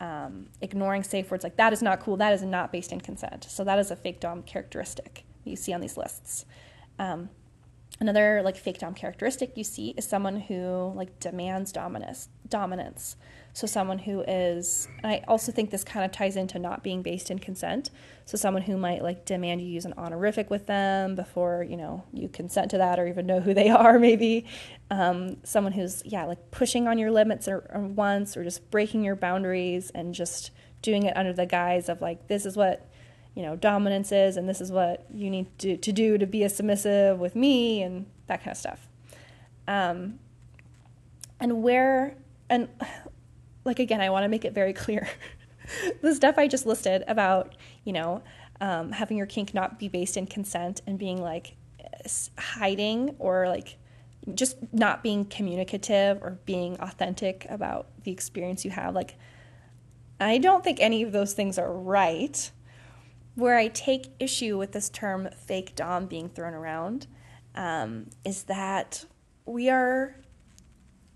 Um, 0.00 0.48
ignoring 0.60 1.02
safe 1.04 1.30
words 1.30 1.44
like 1.44 1.56
that 1.56 1.72
is 1.72 1.82
not 1.82 2.00
cool. 2.00 2.16
That 2.16 2.32
is 2.32 2.42
not 2.42 2.72
based 2.72 2.92
in 2.92 3.00
consent. 3.00 3.46
So 3.48 3.64
that 3.64 3.78
is 3.78 3.90
a 3.90 3.96
fake 3.96 4.20
dom 4.20 4.42
characteristic 4.42 5.24
you 5.44 5.56
see 5.56 5.72
on 5.72 5.80
these 5.80 5.96
lists. 5.96 6.44
Um, 6.98 7.30
another 8.02 8.42
like 8.44 8.56
fake 8.56 8.78
dom 8.78 8.94
characteristic 8.94 9.56
you 9.56 9.64
see 9.64 9.94
is 9.96 10.06
someone 10.06 10.40
who 10.40 10.92
like 10.94 11.20
demands 11.20 11.72
dominance. 11.72 12.28
Dominance. 12.48 13.16
So, 13.54 13.66
someone 13.66 13.98
who 13.98 14.22
is, 14.22 14.88
and 15.02 15.12
I 15.12 15.22
also 15.28 15.52
think 15.52 15.70
this 15.70 15.84
kind 15.84 16.06
of 16.06 16.10
ties 16.10 16.36
into 16.36 16.58
not 16.58 16.82
being 16.82 17.02
based 17.02 17.30
in 17.30 17.38
consent. 17.38 17.90
So, 18.24 18.38
someone 18.38 18.62
who 18.62 18.78
might 18.78 19.02
like 19.02 19.26
demand 19.26 19.60
you 19.60 19.66
use 19.66 19.84
an 19.84 19.92
honorific 19.98 20.48
with 20.48 20.66
them 20.66 21.14
before, 21.14 21.62
you 21.62 21.76
know, 21.76 22.02
you 22.14 22.28
consent 22.28 22.70
to 22.70 22.78
that 22.78 22.98
or 22.98 23.06
even 23.06 23.26
know 23.26 23.40
who 23.40 23.52
they 23.52 23.68
are, 23.84 23.98
maybe. 23.98 24.46
Um, 24.90 25.36
someone 25.44 25.72
who's, 25.72 26.02
yeah, 26.06 26.24
like 26.24 26.50
pushing 26.50 26.88
on 26.88 26.98
your 26.98 27.10
limits 27.10 27.46
or, 27.46 27.68
or 27.72 27.82
once 27.82 28.36
or 28.36 28.44
just 28.44 28.70
breaking 28.70 29.04
your 29.04 29.16
boundaries 29.16 29.90
and 29.90 30.14
just 30.14 30.50
doing 30.80 31.02
it 31.02 31.16
under 31.16 31.32
the 31.32 31.46
guise 31.46 31.88
of 31.90 32.00
like, 32.00 32.28
this 32.28 32.46
is 32.46 32.56
what, 32.56 32.90
you 33.34 33.42
know, 33.42 33.56
dominance 33.56 34.12
is 34.12 34.36
and 34.36 34.48
this 34.48 34.60
is 34.60 34.70
what 34.70 35.06
you 35.12 35.30
need 35.30 35.46
to, 35.58 35.76
to 35.76 35.92
do 35.92 36.18
to 36.18 36.26
be 36.26 36.42
a 36.42 36.48
submissive 36.48 37.18
with 37.18 37.34
me 37.34 37.82
and 37.82 38.06
that 38.26 38.40
kind 38.40 38.52
of 38.52 38.58
stuff. 38.58 38.88
Um, 39.66 40.18
and 41.40 41.62
where, 41.62 42.16
and 42.50 42.68
like 43.64 43.78
again, 43.78 44.00
I 44.00 44.10
want 44.10 44.24
to 44.24 44.28
make 44.28 44.44
it 44.44 44.52
very 44.52 44.72
clear. 44.84 45.08
the 46.02 46.14
stuff 46.14 46.36
I 46.38 46.48
just 46.48 46.66
listed 46.66 47.04
about, 47.06 47.54
you 47.84 47.92
know, 47.92 48.22
um, 48.60 48.92
having 48.92 49.16
your 49.16 49.26
kink 49.26 49.54
not 49.54 49.78
be 49.78 49.88
based 49.88 50.16
in 50.16 50.26
consent 50.26 50.82
and 50.86 50.98
being 50.98 51.20
like 51.20 51.56
hiding 52.38 53.16
or 53.18 53.48
like 53.48 53.76
just 54.34 54.56
not 54.72 55.02
being 55.02 55.24
communicative 55.24 56.22
or 56.22 56.38
being 56.44 56.78
authentic 56.78 57.46
about 57.48 57.88
the 58.04 58.12
experience 58.12 58.64
you 58.64 58.70
have. 58.70 58.94
Like, 58.94 59.16
I 60.20 60.38
don't 60.38 60.62
think 60.62 60.78
any 60.80 61.02
of 61.02 61.12
those 61.12 61.32
things 61.32 61.58
are 61.58 61.72
right. 61.72 62.50
Where 63.34 63.56
I 63.56 63.68
take 63.68 64.08
issue 64.18 64.58
with 64.58 64.72
this 64.72 64.88
term 64.90 65.28
fake 65.34 65.74
Dom 65.74 66.06
being 66.06 66.28
thrown 66.28 66.54
around 66.54 67.06
um, 67.54 68.10
is 68.24 68.44
that 68.44 69.04
we 69.46 69.70
are 69.70 70.16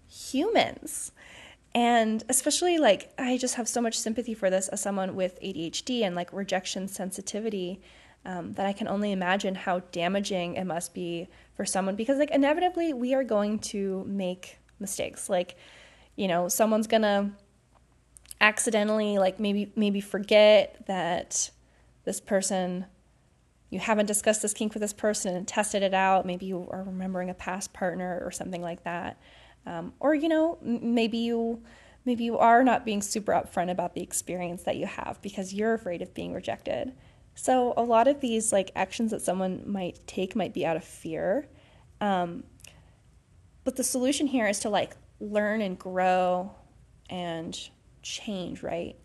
humans. 0.09 1.13
And 1.75 2.25
especially 2.29 2.79
like 2.79 3.13
I 3.19 3.37
just 3.37 3.57
have 3.57 3.69
so 3.69 3.83
much 3.83 3.99
sympathy 3.99 4.33
for 4.33 4.49
this 4.49 4.69
as 4.69 4.81
someone 4.81 5.15
with 5.15 5.39
ADHD 5.43 6.03
and 6.03 6.15
like 6.15 6.33
rejection 6.33 6.89
sensitivity 6.89 7.81
um, 8.25 8.55
that 8.55 8.67
I 8.67 8.73
can 8.73 8.89
only 8.89 9.13
imagine 9.13 9.55
how 9.55 9.81
damaging 9.93 10.57
it 10.57 10.65
must 10.65 10.95
be 10.95 11.29
for 11.55 11.65
someone 11.65 11.95
because 11.95 12.19
like 12.19 12.31
inevitably 12.31 12.93
we 12.93 13.15
are 13.15 13.25
going 13.25 13.59
to 13.59 14.05
make 14.07 14.59
mistakes. 14.81 15.29
Like, 15.29 15.57
you 16.17 16.29
know, 16.29 16.49
someone's 16.49 16.87
gonna 16.87 17.33
accidentally 18.41 19.19
like 19.19 19.39
maybe 19.39 19.73
maybe 19.77 20.01
forget 20.01 20.85
that 20.87 21.51
this 22.07 22.21
person 22.21 22.87
you 23.69 23.81
haven't 23.81 24.07
discussed 24.07 24.43
this 24.43 24.55
kink 24.55 24.75
with 24.75 24.81
this 24.81 24.93
person 24.93 25.35
and 25.35 25.47
tested 25.47 25.83
it 25.83 25.93
out. 25.93 26.25
Maybe 26.25 26.47
you 26.47 26.69
are 26.71 26.85
remembering 26.85 27.31
a 27.31 27.35
past 27.35 27.73
partner 27.73 28.23
or 28.25 28.31
something 28.31 28.63
like 28.63 28.85
that. 28.85 29.21
Um, 29.67 29.93
or 29.99 30.15
you 30.15 30.29
know, 30.29 30.59
maybe 30.63 31.19
you 31.19 31.63
maybe 32.05 32.23
you 32.23 32.39
are 32.39 32.63
not 32.63 32.85
being 32.85 33.03
super 33.03 33.33
upfront 33.33 33.71
about 33.71 33.95
the 33.95 34.03
experience 34.03 34.63
that 34.63 34.77
you 34.77 34.87
have 34.87 35.21
because 35.21 35.53
you're 35.53 35.75
afraid 35.75 36.01
of 36.01 36.15
being 36.15 36.33
rejected. 36.33 36.93
So 37.35 37.75
a 37.77 37.83
lot 37.83 38.07
of 38.07 38.21
these 38.21 38.53
like 38.53 38.71
actions 38.77 39.11
that 39.11 39.21
someone 39.21 39.65
might 39.67 40.07
take 40.07 40.37
might 40.37 40.55
be 40.55 40.65
out 40.65 40.77
of 40.77 40.85
fear. 40.85 41.49
Um, 42.01 42.45
but 43.65 43.75
the 43.75 43.85
solution 43.85 44.29
here 44.29 44.47
is 44.47 44.61
to 44.61 44.71
like 44.71 44.97
learn 45.19 45.61
and 45.61 45.77
grow 45.77 46.53
and 47.11 47.59
change, 48.03 48.63
right? 48.63 48.97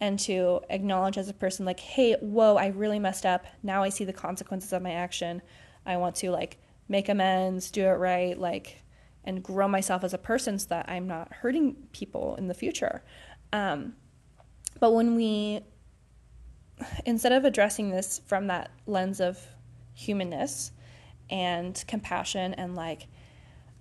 And 0.00 0.18
to 0.20 0.60
acknowledge 0.70 1.18
as 1.18 1.28
a 1.28 1.34
person, 1.34 1.66
like, 1.66 1.80
hey, 1.80 2.16
whoa, 2.20 2.56
I 2.56 2.68
really 2.68 2.98
messed 2.98 3.26
up. 3.26 3.44
Now 3.62 3.82
I 3.82 3.90
see 3.90 4.04
the 4.04 4.14
consequences 4.14 4.72
of 4.72 4.82
my 4.82 4.92
action. 4.92 5.42
I 5.84 5.98
want 5.98 6.16
to 6.16 6.30
like 6.30 6.58
make 6.88 7.08
amends, 7.08 7.70
do 7.70 7.84
it 7.84 7.98
right, 7.98 8.38
like 8.38 8.82
and 9.24 9.42
grow 9.42 9.68
myself 9.68 10.02
as 10.02 10.14
a 10.14 10.18
person 10.18 10.58
so 10.58 10.66
that 10.70 10.88
I'm 10.88 11.06
not 11.06 11.32
hurting 11.32 11.76
people 11.92 12.36
in 12.36 12.48
the 12.48 12.54
future. 12.54 13.02
Um, 13.52 13.94
but 14.78 14.92
when 14.92 15.14
we, 15.14 15.60
instead 17.04 17.32
of 17.32 17.44
addressing 17.44 17.90
this 17.90 18.20
from 18.26 18.46
that 18.46 18.70
lens 18.86 19.20
of 19.20 19.38
humanness 19.92 20.72
and 21.28 21.82
compassion 21.86 22.54
and 22.54 22.74
like, 22.74 23.08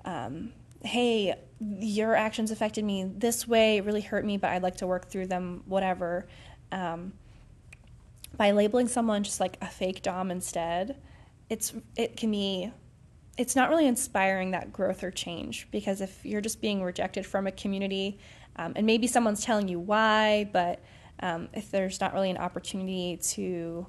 um, 0.03 0.51
hey, 0.83 1.36
your 1.59 2.15
actions 2.15 2.51
affected 2.51 2.86
me 2.86 3.03
this 3.03 3.48
way, 3.48 3.77
it 3.77 3.86
really 3.86 4.01
hurt 4.01 4.25
me, 4.25 4.38
but 4.38 4.50
I'd 4.50 4.63
like 4.63 4.77
to 4.77 4.88
work 4.88 5.09
through 5.09 5.27
them, 5.27 5.63
whatever. 5.65 6.27
Um, 6.71 7.13
by 8.38 8.51
labeling 8.51 8.88
someone 8.88 9.24
just 9.24 9.39
like 9.39 9.57
a 9.62 9.67
fake 9.67 10.01
dom 10.01 10.31
instead, 10.31 10.98
it's 11.50 11.74
it 11.95 12.15
can 12.15 12.31
be 12.31 12.71
it's 13.38 13.55
not 13.55 13.69
really 13.69 13.88
inspiring 13.88 14.51
that 14.51 14.71
growth 14.71 15.03
or 15.03 15.12
change 15.12 15.67
because 15.71 16.01
if 16.01 16.25
you're 16.25 16.41
just 16.41 16.62
being 16.62 16.83
rejected 16.83 17.25
from 17.25 17.48
a 17.48 17.51
community 17.51 18.19
um, 18.57 18.74
and 18.75 18.86
maybe 18.86 19.07
someone's 19.07 19.43
telling 19.43 19.67
you 19.67 19.79
why 19.79 20.48
but 20.51 20.83
um, 21.21 21.50
if 21.53 21.71
there's 21.71 22.00
not 22.00 22.13
really 22.13 22.29
an 22.29 22.38
opportunity 22.38 23.17
to 23.17 23.88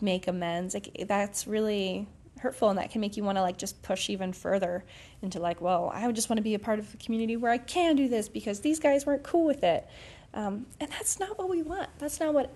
make 0.00 0.26
amends 0.26 0.72
like 0.72 1.04
that's 1.06 1.46
really 1.46 2.08
hurtful 2.40 2.68
and 2.68 2.78
that 2.78 2.90
can 2.90 3.00
make 3.00 3.16
you 3.16 3.24
want 3.24 3.36
to 3.36 3.42
like 3.42 3.56
just 3.56 3.80
push 3.82 4.10
even 4.10 4.32
further 4.32 4.84
into 5.22 5.38
like 5.38 5.60
well 5.60 5.90
i 5.94 6.10
just 6.12 6.28
want 6.28 6.36
to 6.36 6.42
be 6.42 6.54
a 6.54 6.58
part 6.58 6.78
of 6.78 6.92
a 6.92 6.96
community 6.98 7.36
where 7.36 7.50
i 7.50 7.58
can 7.58 7.96
do 7.96 8.08
this 8.08 8.28
because 8.28 8.60
these 8.60 8.78
guys 8.78 9.06
weren't 9.06 9.22
cool 9.22 9.44
with 9.44 9.64
it. 9.64 9.86
Um, 10.34 10.66
and 10.80 10.90
that's 10.90 11.18
not 11.18 11.38
what 11.38 11.48
we 11.48 11.62
want. 11.62 11.88
That's 11.98 12.20
not 12.20 12.34
what 12.34 12.52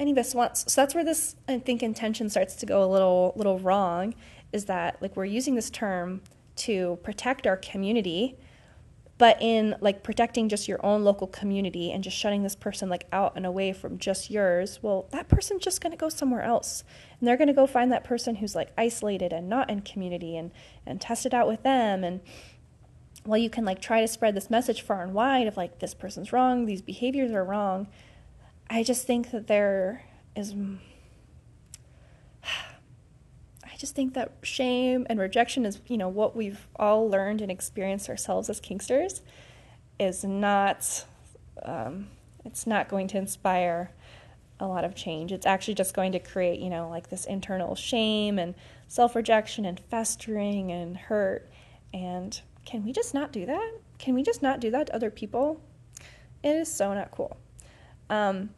any 0.00 0.12
of 0.12 0.18
us 0.18 0.34
wants 0.34 0.64
so 0.72 0.80
that's 0.80 0.94
where 0.94 1.04
this 1.04 1.36
i 1.46 1.58
think 1.58 1.82
intention 1.82 2.30
starts 2.30 2.54
to 2.56 2.64
go 2.64 2.82
a 2.82 2.88
little 2.88 3.34
little 3.36 3.58
wrong 3.58 4.14
is 4.50 4.64
that 4.64 4.96
like 5.02 5.14
we're 5.14 5.26
using 5.26 5.54
this 5.54 5.68
term 5.68 6.22
to 6.56 6.98
protect 7.02 7.46
our 7.46 7.58
community 7.58 8.34
but 9.20 9.36
in 9.38 9.76
like 9.82 10.02
protecting 10.02 10.48
just 10.48 10.66
your 10.66 10.80
own 10.82 11.04
local 11.04 11.26
community 11.26 11.92
and 11.92 12.02
just 12.02 12.16
shutting 12.16 12.42
this 12.42 12.56
person 12.56 12.88
like 12.88 13.06
out 13.12 13.34
and 13.36 13.44
away 13.44 13.70
from 13.70 13.98
just 13.98 14.30
yours 14.30 14.78
well 14.80 15.06
that 15.10 15.28
person's 15.28 15.62
just 15.62 15.82
going 15.82 15.90
to 15.90 15.96
go 15.96 16.08
somewhere 16.08 16.40
else. 16.42 16.84
And 17.20 17.28
they're 17.28 17.36
going 17.36 17.48
to 17.48 17.52
go 17.52 17.66
find 17.66 17.92
that 17.92 18.02
person 18.02 18.36
who's 18.36 18.54
like 18.54 18.72
isolated 18.78 19.30
and 19.30 19.46
not 19.46 19.68
in 19.68 19.82
community 19.82 20.38
and 20.38 20.50
and 20.86 21.02
test 21.02 21.26
it 21.26 21.34
out 21.34 21.46
with 21.46 21.62
them. 21.62 22.02
And 22.02 22.22
while 23.24 23.36
you 23.36 23.50
can 23.50 23.66
like 23.66 23.82
try 23.82 24.00
to 24.00 24.08
spread 24.08 24.34
this 24.34 24.48
message 24.48 24.80
far 24.80 25.02
and 25.02 25.12
wide 25.12 25.46
of 25.46 25.58
like 25.58 25.80
this 25.80 25.92
person's 25.92 26.32
wrong 26.32 26.64
these 26.64 26.80
behaviors 26.80 27.30
are 27.30 27.44
wrong. 27.44 27.88
I 28.70 28.82
just 28.82 29.06
think 29.06 29.32
that 29.32 29.48
there 29.48 30.06
is 30.34 30.54
just 33.80 33.94
think 33.94 34.12
that 34.12 34.32
shame 34.42 35.06
and 35.08 35.18
rejection 35.18 35.64
is, 35.64 35.80
you 35.86 35.96
know, 35.96 36.08
what 36.08 36.36
we've 36.36 36.68
all 36.76 37.08
learned 37.08 37.40
and 37.40 37.50
experienced 37.50 38.10
ourselves 38.10 38.50
as 38.50 38.60
kinksters 38.60 39.22
is 39.98 40.22
not, 40.22 41.06
um, 41.62 42.08
it's 42.44 42.66
not 42.66 42.90
going 42.90 43.08
to 43.08 43.16
inspire 43.16 43.90
a 44.60 44.66
lot 44.66 44.84
of 44.84 44.94
change. 44.94 45.32
It's 45.32 45.46
actually 45.46 45.74
just 45.74 45.94
going 45.94 46.12
to 46.12 46.18
create, 46.18 46.60
you 46.60 46.68
know, 46.68 46.90
like 46.90 47.08
this 47.08 47.24
internal 47.24 47.74
shame 47.74 48.38
and 48.38 48.54
self 48.86 49.16
rejection 49.16 49.64
and 49.64 49.80
festering 49.80 50.70
and 50.70 50.94
hurt. 50.94 51.50
And 51.94 52.38
can 52.66 52.84
we 52.84 52.92
just 52.92 53.14
not 53.14 53.32
do 53.32 53.46
that? 53.46 53.72
Can 53.98 54.12
we 54.12 54.22
just 54.22 54.42
not 54.42 54.60
do 54.60 54.70
that 54.72 54.88
to 54.88 54.94
other 54.94 55.10
people? 55.10 55.58
It 56.42 56.50
is 56.54 56.70
so 56.70 56.92
not 56.92 57.10
cool. 57.12 57.38
Um, 58.10 58.50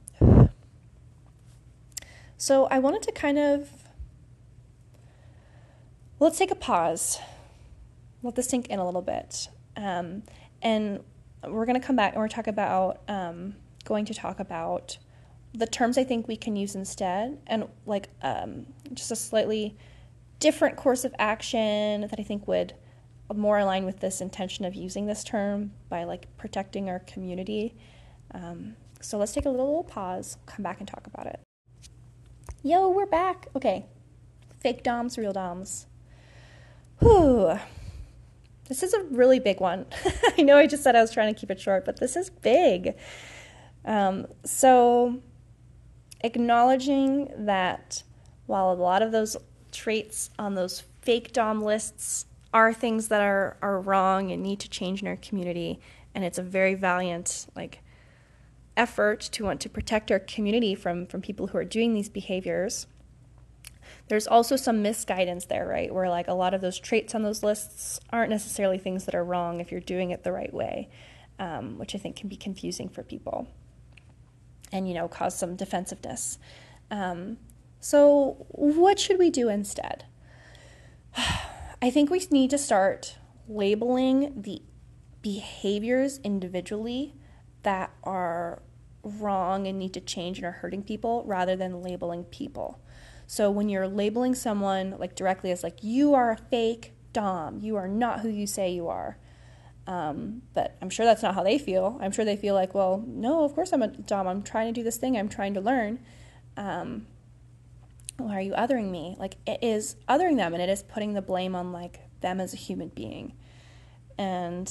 so 2.36 2.64
I 2.66 2.80
wanted 2.80 3.02
to 3.02 3.12
kind 3.12 3.38
of 3.38 3.70
let's 6.22 6.38
take 6.38 6.52
a 6.52 6.56
pause. 6.56 7.18
Let 8.22 8.36
this 8.36 8.48
sink 8.48 8.68
in 8.68 8.78
a 8.78 8.86
little 8.86 9.02
bit. 9.02 9.48
Um, 9.76 10.22
and 10.62 11.00
we're 11.48 11.66
going 11.66 11.80
to 11.80 11.84
come 11.84 11.96
back 11.96 12.12
and 12.12 12.22
we're 12.22 12.28
talk 12.28 12.46
about 12.46 13.00
um, 13.08 13.56
going 13.84 14.04
to 14.04 14.14
talk 14.14 14.38
about 14.38 14.98
the 15.52 15.66
terms 15.66 15.98
I 15.98 16.04
think 16.04 16.28
we 16.28 16.36
can 16.36 16.54
use 16.56 16.74
instead, 16.76 17.38
and 17.46 17.68
like 17.84 18.08
um, 18.22 18.66
just 18.94 19.10
a 19.10 19.16
slightly 19.16 19.76
different 20.38 20.76
course 20.76 21.04
of 21.04 21.14
action 21.18 22.02
that 22.02 22.14
I 22.18 22.22
think 22.22 22.48
would 22.48 22.72
more 23.34 23.58
align 23.58 23.84
with 23.84 24.00
this 24.00 24.20
intention 24.20 24.64
of 24.64 24.74
using 24.74 25.06
this 25.06 25.24
term 25.24 25.72
by 25.88 26.04
like 26.04 26.34
protecting 26.36 26.88
our 26.88 27.00
community. 27.00 27.74
Um, 28.32 28.76
so 29.00 29.18
let's 29.18 29.32
take 29.32 29.44
a 29.44 29.50
little, 29.50 29.66
little 29.66 29.84
pause, 29.84 30.36
come 30.46 30.62
back 30.62 30.78
and 30.78 30.88
talk 30.88 31.06
about 31.06 31.26
it. 31.26 31.40
Yo, 32.62 32.88
we're 32.88 33.06
back. 33.06 33.48
Okay, 33.56 33.86
fake 34.60 34.82
DOMs, 34.82 35.18
real 35.18 35.32
DOMs. 35.32 35.86
Whew. 37.02 37.58
This 38.68 38.84
is 38.84 38.94
a 38.94 39.02
really 39.02 39.40
big 39.40 39.60
one. 39.60 39.86
I 40.38 40.42
know 40.42 40.56
I 40.56 40.68
just 40.68 40.84
said 40.84 40.94
I 40.94 41.00
was 41.00 41.10
trying 41.10 41.34
to 41.34 41.38
keep 41.38 41.50
it 41.50 41.60
short, 41.60 41.84
but 41.84 41.98
this 41.98 42.14
is 42.14 42.30
big. 42.30 42.94
Um, 43.84 44.28
so, 44.44 45.18
acknowledging 46.20 47.32
that 47.36 48.04
while 48.46 48.70
a 48.70 48.74
lot 48.74 49.02
of 49.02 49.10
those 49.10 49.36
traits 49.72 50.30
on 50.38 50.54
those 50.54 50.84
fake 51.00 51.32
DOM 51.32 51.60
lists 51.60 52.26
are 52.54 52.72
things 52.72 53.08
that 53.08 53.20
are, 53.20 53.56
are 53.60 53.80
wrong 53.80 54.30
and 54.30 54.40
need 54.40 54.60
to 54.60 54.70
change 54.70 55.02
in 55.02 55.08
our 55.08 55.16
community, 55.16 55.80
and 56.14 56.22
it's 56.22 56.38
a 56.38 56.42
very 56.42 56.74
valiant, 56.74 57.48
like, 57.56 57.82
effort 58.76 59.20
to 59.20 59.44
want 59.44 59.60
to 59.60 59.68
protect 59.68 60.12
our 60.12 60.20
community 60.20 60.76
from, 60.76 61.06
from 61.06 61.20
people 61.20 61.48
who 61.48 61.58
are 61.58 61.64
doing 61.64 61.94
these 61.94 62.08
behaviors. 62.08 62.86
There's 64.12 64.26
also 64.26 64.56
some 64.56 64.82
misguidance 64.82 65.46
there, 65.46 65.66
right? 65.66 65.90
Where 65.90 66.10
like 66.10 66.28
a 66.28 66.34
lot 66.34 66.52
of 66.52 66.60
those 66.60 66.78
traits 66.78 67.14
on 67.14 67.22
those 67.22 67.42
lists 67.42 67.98
aren't 68.10 68.28
necessarily 68.28 68.76
things 68.76 69.06
that 69.06 69.14
are 69.14 69.24
wrong 69.24 69.58
if 69.58 69.72
you're 69.72 69.80
doing 69.80 70.10
it 70.10 70.22
the 70.22 70.32
right 70.32 70.52
way, 70.52 70.90
um, 71.38 71.78
which 71.78 71.94
I 71.94 71.98
think 71.98 72.16
can 72.16 72.28
be 72.28 72.36
confusing 72.36 72.90
for 72.90 73.02
people 73.02 73.48
and, 74.70 74.86
you 74.86 74.92
know, 74.92 75.08
cause 75.08 75.38
some 75.38 75.56
defensiveness. 75.56 76.36
Um, 76.90 77.38
so, 77.80 78.44
what 78.50 79.00
should 79.00 79.18
we 79.18 79.30
do 79.30 79.48
instead? 79.48 80.04
I 81.16 81.90
think 81.90 82.10
we 82.10 82.22
need 82.30 82.50
to 82.50 82.58
start 82.58 83.16
labeling 83.48 84.42
the 84.42 84.60
behaviors 85.22 86.18
individually 86.18 87.14
that 87.62 87.94
are 88.04 88.60
wrong 89.02 89.66
and 89.66 89.78
need 89.78 89.94
to 89.94 90.00
change 90.02 90.36
and 90.36 90.46
are 90.46 90.52
hurting 90.52 90.82
people 90.82 91.24
rather 91.26 91.56
than 91.56 91.80
labeling 91.80 92.24
people. 92.24 92.78
So 93.32 93.50
when 93.50 93.70
you're 93.70 93.88
labeling 93.88 94.34
someone 94.34 94.96
like 94.98 95.16
directly 95.16 95.52
as 95.52 95.62
like 95.62 95.82
you 95.82 96.12
are 96.12 96.32
a 96.32 96.36
fake 96.36 96.92
dom, 97.14 97.60
you 97.60 97.76
are 97.76 97.88
not 97.88 98.20
who 98.20 98.28
you 98.28 98.46
say 98.46 98.70
you 98.70 98.88
are. 98.88 99.16
Um, 99.86 100.42
but 100.52 100.76
I'm 100.82 100.90
sure 100.90 101.06
that's 101.06 101.22
not 101.22 101.34
how 101.34 101.42
they 101.42 101.56
feel. 101.56 101.98
I'm 102.02 102.12
sure 102.12 102.26
they 102.26 102.36
feel 102.36 102.54
like, 102.54 102.74
well, 102.74 103.02
no, 103.06 103.42
of 103.44 103.54
course 103.54 103.72
I'm 103.72 103.80
a 103.80 103.88
dom. 103.88 104.26
I'm 104.26 104.42
trying 104.42 104.66
to 104.66 104.78
do 104.78 104.84
this 104.84 104.98
thing. 104.98 105.16
I'm 105.16 105.30
trying 105.30 105.54
to 105.54 105.62
learn. 105.62 106.00
Um, 106.58 107.06
why 108.18 108.36
are 108.36 108.42
you 108.42 108.52
othering 108.52 108.90
me? 108.90 109.16
Like 109.18 109.36
it 109.46 109.60
is 109.62 109.96
othering 110.06 110.36
them, 110.36 110.52
and 110.52 110.62
it 110.62 110.68
is 110.68 110.82
putting 110.82 111.14
the 111.14 111.22
blame 111.22 111.54
on 111.54 111.72
like 111.72 112.00
them 112.20 112.38
as 112.38 112.52
a 112.52 112.58
human 112.58 112.88
being. 112.88 113.32
And 114.18 114.70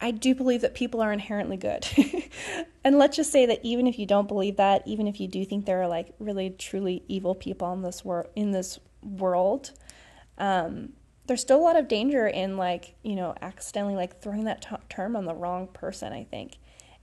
I 0.00 0.12
do 0.12 0.34
believe 0.34 0.60
that 0.60 0.74
people 0.74 1.00
are 1.00 1.12
inherently 1.12 1.56
good. 1.56 1.86
and 2.84 2.98
let's 2.98 3.16
just 3.16 3.32
say 3.32 3.46
that 3.46 3.60
even 3.64 3.86
if 3.86 3.98
you 3.98 4.06
don't 4.06 4.28
believe 4.28 4.56
that, 4.56 4.82
even 4.86 5.08
if 5.08 5.18
you 5.20 5.26
do 5.26 5.44
think 5.44 5.66
there 5.66 5.82
are 5.82 5.88
like 5.88 6.14
really 6.18 6.50
truly 6.50 7.02
evil 7.08 7.34
people 7.34 7.72
in 7.72 7.82
this 7.82 8.04
world 8.04 8.28
in 8.36 8.52
this 8.52 8.78
world, 9.02 9.72
um, 10.38 10.90
there's 11.26 11.40
still 11.40 11.58
a 11.58 11.62
lot 11.62 11.76
of 11.76 11.88
danger 11.88 12.26
in 12.26 12.56
like, 12.56 12.94
you 13.02 13.16
know, 13.16 13.34
accidentally 13.42 13.96
like 13.96 14.20
throwing 14.20 14.44
that 14.44 14.62
t- 14.62 14.76
term 14.88 15.16
on 15.16 15.24
the 15.24 15.34
wrong 15.34 15.66
person, 15.66 16.12
I 16.12 16.24
think. 16.24 16.58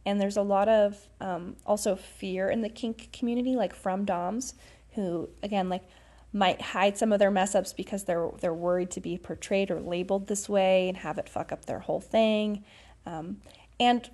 And 0.06 0.22
there's 0.22 0.38
a 0.38 0.42
lot 0.42 0.70
of 0.70 1.08
um, 1.20 1.58
also 1.66 1.96
fear 1.96 2.50
in 2.50 2.62
the 2.62 2.70
kink 2.70 3.12
community, 3.12 3.56
like 3.56 3.76
from 3.76 4.06
DOMs, 4.06 4.54
who 4.92 5.30
again 5.44 5.68
like 5.68 5.84
might 6.32 6.62
hide 6.62 6.98
some 6.98 7.14
of 7.14 7.20
their 7.20 7.32
mess 7.32 7.56
ups 7.56 7.74
because 7.74 8.04
they're 8.04 8.30
they're 8.42 8.54
worried 8.54 8.92
to 8.92 9.02
be 9.02 9.18
portrayed 9.18 9.72
or 9.72 9.80
labeled 9.80 10.28
this 10.28 10.48
way 10.48 10.88
and 10.88 10.98
have 10.98 11.18
it 11.18 11.30
fuck 11.30 11.52
up 11.52 11.66
their 11.66 11.80
whole 11.80 12.02
thing. 12.02 12.64
Um, 13.06 13.38
and 13.80 14.10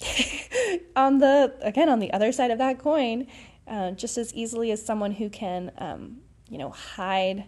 on 0.96 1.18
the 1.18 1.54
again 1.60 1.88
on 1.88 1.98
the 1.98 2.12
other 2.12 2.32
side 2.32 2.50
of 2.50 2.58
that 2.58 2.78
coin, 2.78 3.26
uh, 3.66 3.92
just 3.92 4.18
as 4.18 4.34
easily 4.34 4.70
as 4.70 4.84
someone 4.84 5.12
who 5.12 5.30
can 5.30 5.70
um, 5.78 6.18
you 6.48 6.58
know 6.58 6.70
hide 6.70 7.44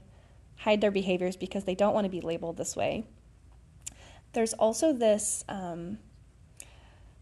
hide 0.56 0.80
their 0.80 0.90
behaviors 0.90 1.36
because 1.36 1.64
they 1.64 1.74
don't 1.74 1.94
want 1.94 2.04
to 2.04 2.10
be 2.10 2.20
labeled 2.20 2.56
this 2.56 2.76
way. 2.76 3.04
There's 4.32 4.54
also 4.54 4.92
this 4.92 5.44
um, 5.48 5.98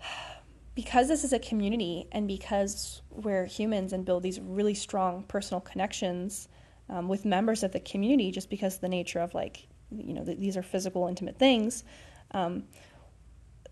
because 0.75 1.09
this 1.09 1.25
is 1.25 1.33
a 1.33 1.38
community 1.38 2.09
and 2.12 2.27
because 2.27 3.03
we're 3.11 3.47
humans 3.47 3.92
and 3.92 4.05
build 4.05 4.23
these 4.23 4.40
really 4.40 4.75
strong 4.75 5.23
personal 5.25 5.61
connections 5.61 6.49
um, 6.88 7.09
with 7.09 7.25
members 7.25 7.62
of 7.62 7.73
the 7.73 7.81
community 7.81 8.31
just 8.31 8.49
because 8.49 8.79
the 8.79 8.88
nature 8.88 9.20
of 9.20 9.35
like 9.35 9.66
you 9.90 10.14
know 10.14 10.25
th- 10.25 10.38
these 10.38 10.57
are 10.57 10.62
physical 10.62 11.07
intimate 11.09 11.38
things 11.38 11.85
um, 12.33 12.64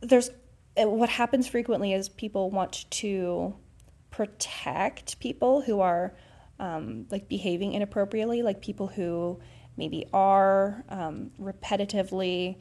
there's 0.01 0.31
uh, 0.81 0.89
what 0.89 1.09
happens 1.09 1.47
frequently 1.49 1.93
is 1.93 2.09
people 2.09 2.51
want 2.51 2.87
to 2.91 3.55
protect 4.11 5.19
people 5.21 5.63
who 5.63 5.81
are 5.81 6.15
um, 6.59 7.07
like 7.11 7.29
behaving 7.29 7.73
inappropriately, 7.73 8.43
like 8.43 8.61
people 8.61 8.87
who 8.87 9.41
maybe 9.77 10.07
are 10.13 10.85
um, 10.89 11.31
repetitively, 11.41 12.59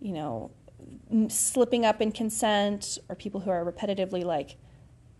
you 0.00 0.12
know, 0.12 0.50
slipping 1.28 1.84
up 1.84 2.00
in 2.00 2.12
consent, 2.12 2.98
or 3.08 3.16
people 3.16 3.40
who 3.40 3.50
are 3.50 3.64
repetitively 3.64 4.24
like 4.24 4.56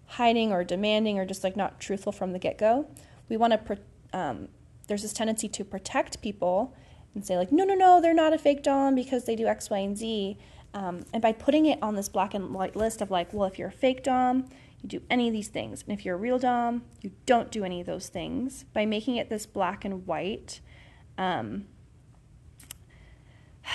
hiding 0.07 0.53
or 0.53 0.62
demanding 0.62 1.19
or 1.19 1.25
just 1.25 1.43
like 1.43 1.57
not 1.57 1.81
truthful 1.81 2.12
from 2.12 2.33
the 2.33 2.38
get 2.38 2.59
go. 2.59 2.87
We 3.29 3.37
want 3.37 3.53
to, 3.53 3.59
pro- 3.59 3.77
um, 4.12 4.49
there's 4.88 5.03
this 5.03 5.12
tendency 5.12 5.49
to 5.49 5.65
protect 5.65 6.21
people 6.21 6.75
and 7.15 7.25
say, 7.25 7.37
like, 7.37 7.53
no, 7.53 7.65
no, 7.65 7.75
no, 7.75 8.01
they're 8.01 8.12
not 8.12 8.33
a 8.33 8.38
fake 8.38 8.62
Dom 8.62 8.95
because 8.95 9.25
they 9.25 9.37
do 9.37 9.47
X, 9.47 9.71
Y, 9.71 9.79
and 9.79 9.97
Z. 9.97 10.37
Um, 10.74 11.04
and 11.12 11.20
by 11.20 11.32
putting 11.32 11.66
it 11.66 11.78
on 11.82 11.94
this 11.94 12.08
black 12.08 12.35
and 12.35 12.54
white 12.54 12.76
list 12.76 13.00
of 13.02 13.11
like, 13.11 13.32
well, 13.32 13.46
if 13.46 13.58
you're 13.58 13.68
a 13.68 13.72
fake 13.72 14.02
Dom, 14.02 14.48
you 14.82 14.88
do 14.88 15.02
any 15.11 15.28
of 15.28 15.32
these 15.32 15.48
things. 15.48 15.85
And 15.87 15.98
if 15.98 16.04
you're 16.04 16.14
a 16.14 16.18
real 16.18 16.38
Dom, 16.38 16.82
you 17.00 17.12
don't 17.26 17.50
do 17.50 17.64
any 17.64 17.80
of 17.80 17.87
those 17.87 18.08
things. 18.08 18.64
By 18.72 18.87
making 18.87 19.16
it 19.16 19.28
this 19.28 19.46
black 19.46 19.85
and 19.85 20.06
white, 20.06 20.61
um, 21.18 21.66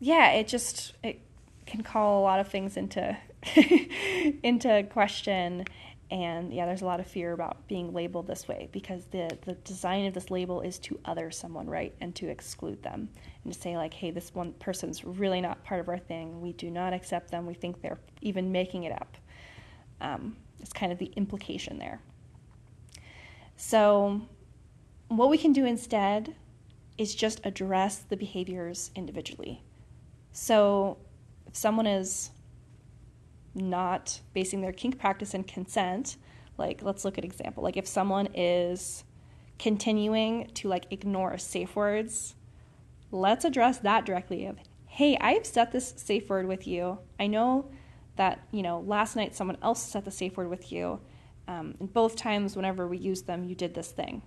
yeah, 0.00 0.30
it 0.32 0.48
just 0.48 0.94
it 1.02 1.20
can 1.66 1.82
call 1.82 2.20
a 2.20 2.22
lot 2.22 2.40
of 2.40 2.48
things 2.48 2.76
into 2.76 3.16
into 4.42 4.86
question 4.90 5.64
and 6.12 6.52
yeah 6.52 6.66
there's 6.66 6.82
a 6.82 6.84
lot 6.84 7.00
of 7.00 7.06
fear 7.06 7.32
about 7.32 7.66
being 7.68 7.94
labeled 7.94 8.26
this 8.26 8.46
way 8.46 8.68
because 8.70 9.06
the 9.06 9.36
the 9.46 9.54
design 9.54 10.04
of 10.04 10.12
this 10.12 10.30
label 10.30 10.60
is 10.60 10.78
to 10.78 11.00
other 11.06 11.30
someone 11.30 11.66
right 11.66 11.94
and 12.02 12.14
to 12.14 12.28
exclude 12.28 12.80
them. 12.82 13.08
And 13.42 13.52
to 13.52 13.58
say 13.58 13.76
like 13.76 13.94
hey 13.94 14.10
this 14.10 14.34
one 14.34 14.52
person's 14.54 15.04
really 15.04 15.40
not 15.40 15.64
part 15.64 15.80
of 15.80 15.88
our 15.88 15.98
thing. 15.98 16.40
We 16.42 16.52
do 16.52 16.70
not 16.70 16.92
accept 16.92 17.30
them. 17.30 17.46
We 17.46 17.54
think 17.54 17.80
they're 17.80 17.98
even 18.20 18.52
making 18.52 18.84
it 18.84 18.92
up. 18.92 19.16
Um, 20.02 20.36
it's 20.60 20.72
kind 20.72 20.92
of 20.92 20.98
the 20.98 21.10
implication 21.16 21.78
there. 21.78 22.00
So 23.56 24.20
what 25.08 25.30
we 25.30 25.38
can 25.38 25.52
do 25.52 25.64
instead 25.64 26.34
is 26.98 27.14
just 27.14 27.40
address 27.44 27.98
the 28.00 28.16
behaviors 28.18 28.90
individually. 28.94 29.62
So 30.32 30.98
if 31.46 31.56
someone 31.56 31.86
is 31.86 32.30
not 33.54 34.20
basing 34.32 34.60
their 34.60 34.72
kink 34.72 34.98
practice 34.98 35.34
in 35.34 35.44
consent, 35.44 36.16
like 36.58 36.82
let's 36.82 37.04
look 37.04 37.18
at 37.18 37.24
example. 37.24 37.62
Like 37.62 37.76
if 37.76 37.86
someone 37.86 38.28
is 38.34 39.04
continuing 39.58 40.48
to 40.54 40.68
like 40.68 40.86
ignore 40.90 41.36
safe 41.38 41.76
words, 41.76 42.34
let's 43.10 43.44
address 43.44 43.78
that 43.78 44.04
directly 44.04 44.46
of, 44.46 44.58
hey, 44.86 45.16
I've 45.20 45.46
set 45.46 45.72
this 45.72 45.94
safe 45.96 46.28
word 46.28 46.46
with 46.46 46.66
you. 46.66 46.98
I 47.18 47.26
know 47.26 47.70
that, 48.16 48.46
you 48.50 48.62
know, 48.62 48.80
last 48.80 49.16
night 49.16 49.34
someone 49.34 49.58
else 49.62 49.82
set 49.82 50.04
the 50.04 50.10
safe 50.10 50.36
word 50.36 50.50
with 50.50 50.72
you. 50.72 51.00
Um, 51.48 51.74
and 51.80 51.92
both 51.92 52.16
times 52.16 52.56
whenever 52.56 52.86
we 52.86 52.98
used 52.98 53.26
them, 53.26 53.44
you 53.44 53.54
did 53.54 53.74
this 53.74 53.90
thing. 53.90 54.22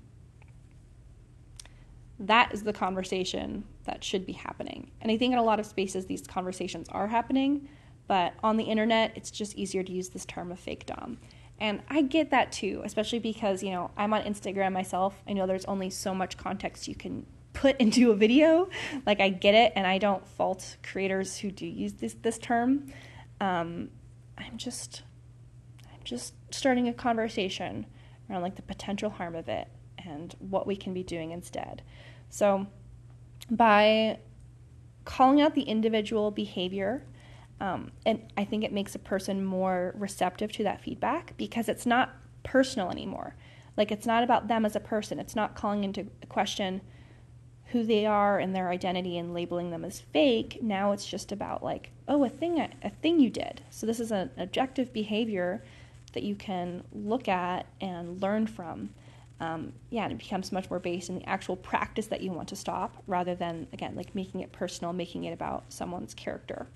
That 2.20 2.54
is 2.54 2.64
the 2.64 2.74
conversation 2.74 3.66
that 3.84 4.04
should 4.04 4.26
be 4.26 4.34
happening. 4.34 4.92
And 5.02 5.12
I 5.12 5.18
think 5.18 5.34
in 5.34 5.40
a 5.40 5.44
lot 5.44 5.60
of 5.60 5.66
spaces, 5.66 6.06
these 6.06 6.22
conversations 6.22 6.88
are 6.90 7.08
happening 7.08 7.68
but 8.08 8.34
on 8.44 8.58
the 8.58 8.66
internet, 8.66 9.14
it's 9.16 9.32
just 9.32 9.56
easier 9.56 9.84
to 9.84 9.92
use 9.92 10.10
this 10.10 10.26
term 10.26 10.52
of 10.52 10.60
fake 10.60 10.86
dom. 10.86 11.18
And 11.60 11.82
I 11.90 12.02
get 12.02 12.32
that 12.32 12.52
too, 12.52 12.82
especially 12.84 13.20
because, 13.20 13.64
you 13.64 13.72
know, 13.72 13.92
I'm 13.96 14.14
on 14.14 14.24
Instagram 14.24 14.74
myself. 14.74 15.24
I 15.28 15.34
know 15.34 15.48
there's 15.48 15.66
only 15.66 15.90
so 15.90 16.14
much 16.14 16.38
context 16.38 16.88
you 16.88 16.96
can 16.96 17.26
put 17.54 17.78
into 17.80 18.12
a 18.12 18.16
video. 18.16 18.70
Like 19.06 19.20
I 19.20 19.30
get 19.30 19.56
it, 19.56 19.74
and 19.76 19.88
I 19.88 19.98
don't 19.98 20.28
fault 20.28 20.78
creators 20.84 21.38
who 21.38 21.50
do 21.50 21.66
use 21.66 21.94
this 21.94 22.16
this 22.22 22.38
term. 22.38 22.88
Um, 23.42 23.90
I'm 24.38 24.58
just 24.58 25.04
I'm 25.92 26.02
just 26.04 26.34
starting 26.52 26.88
a 26.88 26.94
conversation 26.94 27.88
around 28.30 28.42
like 28.42 28.56
the 28.56 28.62
potential 28.62 29.10
harm 29.10 29.36
of 29.36 29.50
it 29.50 29.68
and 29.98 30.36
what 30.40 30.68
we 30.68 30.76
can 30.76 30.94
be 30.94 31.04
doing 31.04 31.32
instead. 31.32 31.82
So 32.30 32.68
by 33.50 34.20
calling 35.06 35.42
out 35.42 35.54
the 35.56 35.64
individual 35.64 36.32
behavior 36.32 37.04
um, 37.60 37.92
and 38.06 38.22
I 38.38 38.44
think 38.44 38.64
it 38.64 38.74
makes 38.74 38.96
a 38.96 39.00
person 39.00 39.44
more 39.44 39.94
receptive 39.98 40.52
to 40.54 40.64
that 40.64 40.82
feedback 40.82 41.36
because 41.38 41.70
it's 41.70 41.86
not 41.86 42.16
personal 42.44 42.90
anymore. 42.90 43.36
Like 43.78 43.92
it's 43.92 44.06
not 44.06 44.24
about 44.24 44.48
them 44.48 44.66
as 44.66 44.76
a 44.76 44.80
person. 44.80 45.20
It's 45.20 45.36
not 45.36 45.56
calling 45.56 45.84
into 45.84 46.08
question 46.30 46.82
who 47.70 47.84
they 47.84 48.06
are 48.06 48.40
and 48.40 48.56
their 48.56 48.70
identity 48.70 49.18
and 49.18 49.34
labeling 49.34 49.72
them 49.72 49.84
as 49.84 50.00
fake. 50.00 50.60
Now 50.62 50.92
it's 50.92 51.08
just 51.08 51.32
about 51.32 51.64
like, 51.64 51.92
oh, 52.08 52.24
a 52.24 52.30
thing, 52.30 52.60
a 52.60 52.90
thing 52.90 53.20
you 53.20 53.30
did. 53.30 53.62
So 53.70 53.86
this 53.86 54.00
is 54.00 54.12
an 54.12 54.32
objective 54.38 54.94
behavior 54.94 55.64
that 56.14 56.24
you 56.24 56.36
can 56.36 56.84
look 56.94 57.28
at 57.28 57.66
and 57.82 58.22
learn 58.22 58.48
from. 58.48 58.90
Um, 59.40 59.74
yeah, 59.90 60.04
and 60.04 60.14
it 60.14 60.20
becomes 60.20 60.52
much 60.54 60.70
more 60.70 60.80
based 60.80 61.10
in 61.10 61.20
the 61.20 61.28
actual 61.28 61.58
practice 61.58 62.08
that 62.08 62.22
you 62.22 62.32
want 62.32 62.48
to 62.50 62.56
stop 62.56 63.04
rather 63.08 63.36
than, 63.36 63.68
again, 63.74 63.96
like 63.96 64.16
making 64.16 64.40
it 64.40 64.54
personal, 64.54 64.94
making 64.94 65.26
it 65.26 65.34
about 65.34 65.66
someone's 65.68 66.14
character. 66.14 66.68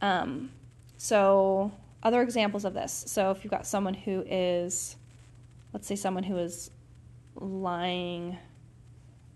Um, 0.00 0.50
so, 0.96 1.72
other 2.02 2.22
examples 2.22 2.64
of 2.64 2.74
this. 2.74 3.04
So, 3.08 3.30
if 3.30 3.44
you've 3.44 3.50
got 3.50 3.66
someone 3.66 3.94
who 3.94 4.24
is, 4.26 4.96
let's 5.72 5.86
say, 5.86 5.96
someone 5.96 6.24
who 6.24 6.36
is 6.38 6.70
lying 7.34 8.38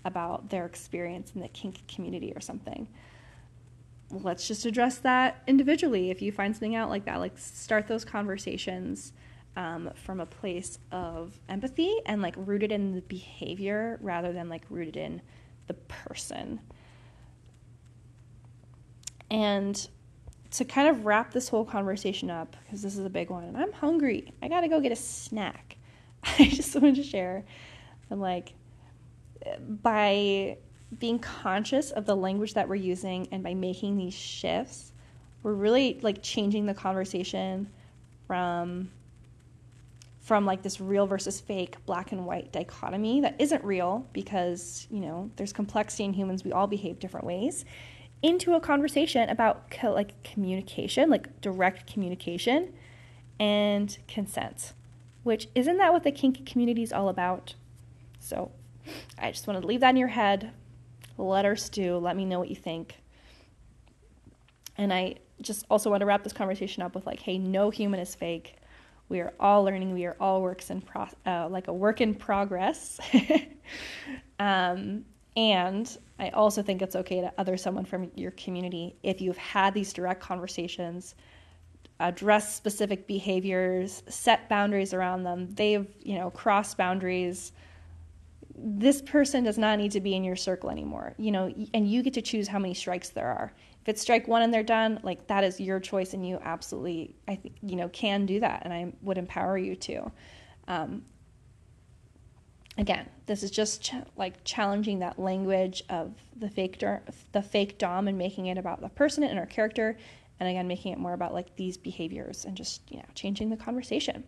about 0.04 0.48
their 0.50 0.66
experience 0.66 1.32
in 1.34 1.40
the 1.40 1.48
kink 1.48 1.86
community 1.86 2.32
or 2.34 2.40
something. 2.40 2.88
Let's 4.10 4.48
just 4.48 4.66
address 4.66 4.98
that 4.98 5.42
individually. 5.46 6.10
If 6.10 6.20
you 6.22 6.32
find 6.32 6.54
something 6.54 6.74
out 6.74 6.88
like 6.88 7.04
that, 7.04 7.20
like 7.20 7.38
start 7.38 7.86
those 7.86 8.04
conversations 8.04 9.12
um, 9.56 9.90
from 9.94 10.20
a 10.20 10.26
place 10.26 10.78
of 10.90 11.38
empathy 11.48 11.94
and 12.06 12.22
like 12.22 12.34
rooted 12.36 12.72
in 12.72 12.94
the 12.94 13.02
behavior 13.02 13.98
rather 14.02 14.32
than 14.32 14.48
like 14.48 14.64
rooted 14.68 14.96
in 14.96 15.22
the 15.66 15.74
person. 15.74 16.60
And 19.30 19.88
to 20.52 20.64
kind 20.64 20.88
of 20.88 21.04
wrap 21.04 21.32
this 21.32 21.48
whole 21.48 21.64
conversation 21.64 22.30
up, 22.30 22.56
because 22.64 22.82
this 22.82 22.96
is 22.96 23.04
a 23.04 23.10
big 23.10 23.30
one, 23.30 23.44
and 23.44 23.56
I'm 23.56 23.72
hungry. 23.72 24.32
I 24.42 24.48
gotta 24.48 24.68
go 24.68 24.80
get 24.80 24.92
a 24.92 24.96
snack. 24.96 25.76
I 26.24 26.46
just 26.46 26.74
wanted 26.74 26.96
to 26.96 27.02
share. 27.02 27.44
I'm 28.10 28.20
like, 28.20 28.54
by 29.82 30.58
being 30.98 31.18
conscious 31.18 31.92
of 31.92 32.04
the 32.04 32.16
language 32.16 32.54
that 32.54 32.68
we're 32.68 32.74
using 32.74 33.28
and 33.30 33.42
by 33.42 33.54
making 33.54 33.96
these 33.96 34.14
shifts, 34.14 34.92
we're 35.42 35.54
really 35.54 35.98
like 36.02 36.22
changing 36.22 36.66
the 36.66 36.74
conversation 36.74 37.68
from 38.26 38.90
from 40.20 40.44
like 40.44 40.62
this 40.62 40.80
real 40.80 41.06
versus 41.06 41.40
fake 41.40 41.76
black 41.86 42.12
and 42.12 42.26
white 42.26 42.52
dichotomy 42.52 43.20
that 43.22 43.34
isn't 43.40 43.64
real 43.64 44.06
because 44.12 44.86
you 44.90 45.00
know 45.00 45.30
there's 45.36 45.52
complexity 45.52 46.04
in 46.04 46.12
humans 46.12 46.44
we 46.44 46.52
all 46.52 46.66
behave 46.66 46.98
different 46.98 47.26
ways 47.26 47.64
into 48.22 48.54
a 48.54 48.60
conversation 48.60 49.28
about 49.28 49.70
co- 49.70 49.92
like 49.92 50.22
communication 50.22 51.08
like 51.10 51.40
direct 51.40 51.90
communication 51.90 52.72
and 53.38 53.98
consent 54.06 54.72
which 55.22 55.48
isn't 55.54 55.78
that 55.78 55.92
what 55.92 56.02
the 56.02 56.12
kinky 56.12 56.42
community 56.44 56.82
is 56.82 56.92
all 56.92 57.08
about 57.08 57.54
so 58.18 58.50
I 59.18 59.30
just 59.30 59.46
want 59.46 59.60
to 59.60 59.66
leave 59.66 59.80
that 59.80 59.90
in 59.90 59.96
your 59.96 60.08
head. 60.08 60.52
Let 61.18 61.44
her 61.44 61.56
stew. 61.56 61.96
Let 61.96 62.16
me 62.16 62.24
know 62.24 62.38
what 62.38 62.48
you 62.48 62.56
think. 62.56 62.96
And 64.76 64.92
I 64.92 65.16
just 65.42 65.66
also 65.70 65.90
want 65.90 66.00
to 66.00 66.06
wrap 66.06 66.22
this 66.22 66.32
conversation 66.32 66.82
up 66.82 66.94
with 66.94 67.06
like, 67.06 67.20
hey, 67.20 67.38
no 67.38 67.70
human 67.70 68.00
is 68.00 68.14
fake. 68.14 68.56
We 69.08 69.20
are 69.20 69.32
all 69.40 69.64
learning. 69.64 69.92
We 69.92 70.06
are 70.06 70.16
all 70.20 70.40
works 70.40 70.70
in 70.70 70.80
pro- 70.80 71.08
uh, 71.26 71.48
like 71.48 71.68
a 71.68 71.72
work 71.72 72.00
in 72.00 72.14
progress. 72.14 73.00
um, 74.38 75.04
and 75.36 75.98
I 76.20 76.28
also 76.30 76.62
think 76.62 76.82
it's 76.82 76.94
okay 76.94 77.22
to 77.22 77.32
other 77.38 77.56
someone 77.56 77.84
from 77.84 78.10
your 78.14 78.32
community 78.32 78.94
if 79.02 79.20
you've 79.20 79.38
had 79.38 79.72
these 79.72 79.92
direct 79.92 80.20
conversations, 80.20 81.14
address 81.98 82.54
specific 82.54 83.06
behaviors, 83.06 84.02
set 84.08 84.48
boundaries 84.48 84.92
around 84.92 85.24
them. 85.24 85.48
They've 85.54 85.86
you 86.02 86.18
know 86.18 86.30
crossed 86.30 86.76
boundaries. 86.76 87.52
This 88.54 89.00
person 89.00 89.42
does 89.44 89.56
not 89.56 89.78
need 89.78 89.92
to 89.92 90.00
be 90.00 90.14
in 90.14 90.22
your 90.22 90.36
circle 90.36 90.68
anymore 90.68 91.14
you 91.16 91.30
know 91.30 91.50
and 91.72 91.90
you 91.90 92.02
get 92.02 92.12
to 92.12 92.20
choose 92.22 92.46
how 92.46 92.58
many 92.58 92.74
strikes 92.74 93.08
there 93.08 93.28
are. 93.28 93.52
If 93.80 93.88
it's 93.88 94.02
strike 94.02 94.28
one 94.28 94.42
and 94.42 94.52
they're 94.52 94.62
done 94.62 95.00
like 95.02 95.26
that 95.28 95.42
is 95.42 95.58
your 95.58 95.80
choice 95.80 96.12
and 96.12 96.26
you 96.28 96.38
absolutely 96.42 97.14
i 97.26 97.34
think 97.34 97.54
you 97.62 97.76
know 97.76 97.88
can 97.88 98.26
do 98.26 98.40
that 98.40 98.62
and 98.64 98.74
i 98.74 98.92
would 99.00 99.16
empower 99.16 99.56
you 99.56 99.74
to. 99.76 100.12
Um, 100.68 101.02
again 102.78 103.08
this 103.26 103.42
is 103.42 103.50
just 103.50 103.82
ch- 103.82 103.94
like 104.16 104.42
challenging 104.44 105.00
that 105.00 105.18
language 105.18 105.82
of 105.88 106.14
the 106.36 106.48
fake 106.48 106.78
der- 106.78 107.02
the 107.32 107.42
fake 107.42 107.78
dom 107.78 108.08
and 108.08 108.16
making 108.16 108.46
it 108.46 108.56
about 108.56 108.80
the 108.80 108.88
person 108.88 109.22
and 109.24 109.38
our 109.38 109.46
character 109.46 109.96
and 110.38 110.48
again 110.48 110.66
making 110.66 110.92
it 110.92 110.98
more 110.98 111.12
about 111.12 111.34
like 111.34 111.54
these 111.56 111.76
behaviors 111.76 112.44
and 112.44 112.56
just 112.56 112.82
you 112.90 112.96
know 112.96 113.04
changing 113.14 113.50
the 113.50 113.56
conversation. 113.56 114.24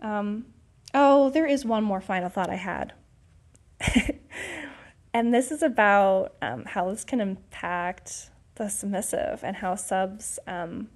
Um, 0.00 0.46
oh 0.94 1.30
there 1.30 1.46
is 1.46 1.64
one 1.64 1.84
more 1.84 2.00
final 2.00 2.28
thought 2.28 2.50
i 2.50 2.54
had. 2.54 2.92
And 5.14 5.32
this 5.32 5.50
is 5.50 5.62
about 5.62 6.34
um, 6.42 6.64
how 6.64 6.90
this 6.90 7.04
can 7.04 7.20
impact 7.20 8.30
the 8.56 8.68
submissive 8.68 9.40
and 9.42 9.56
how 9.56 9.74
subs, 9.74 10.38
um, 10.46 10.88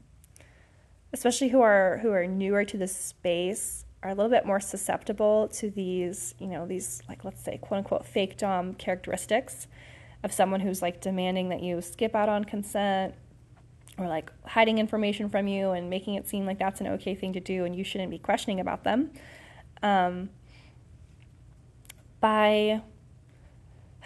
especially 1.12 1.48
who 1.48 1.60
are 1.60 1.98
who 2.02 2.10
are 2.12 2.26
newer 2.26 2.64
to 2.64 2.76
this 2.76 2.94
space, 2.94 3.84
are 4.02 4.10
a 4.10 4.14
little 4.14 4.30
bit 4.30 4.44
more 4.44 4.60
susceptible 4.60 5.48
to 5.48 5.70
these, 5.70 6.34
you 6.38 6.48
know, 6.48 6.66
these 6.66 7.02
like 7.08 7.24
let's 7.24 7.42
say 7.42 7.58
quote 7.58 7.78
unquote 7.78 8.06
fake 8.06 8.36
dom 8.36 8.74
characteristics 8.74 9.66
of 10.24 10.32
someone 10.32 10.60
who's 10.60 10.82
like 10.82 11.00
demanding 11.00 11.48
that 11.50 11.62
you 11.62 11.80
skip 11.80 12.14
out 12.14 12.28
on 12.28 12.44
consent 12.44 13.14
or 13.98 14.08
like 14.08 14.32
hiding 14.46 14.78
information 14.78 15.28
from 15.28 15.46
you 15.46 15.70
and 15.70 15.90
making 15.90 16.14
it 16.14 16.28
seem 16.28 16.46
like 16.46 16.58
that's 16.58 16.80
an 16.80 16.86
okay 16.86 17.14
thing 17.14 17.32
to 17.32 17.40
do 17.40 17.64
and 17.64 17.76
you 17.76 17.84
shouldn't 17.84 18.10
be 18.10 18.18
questioning 18.18 18.60
about 18.60 18.84
them. 18.84 19.10
Um, 19.82 20.30
by, 22.20 22.82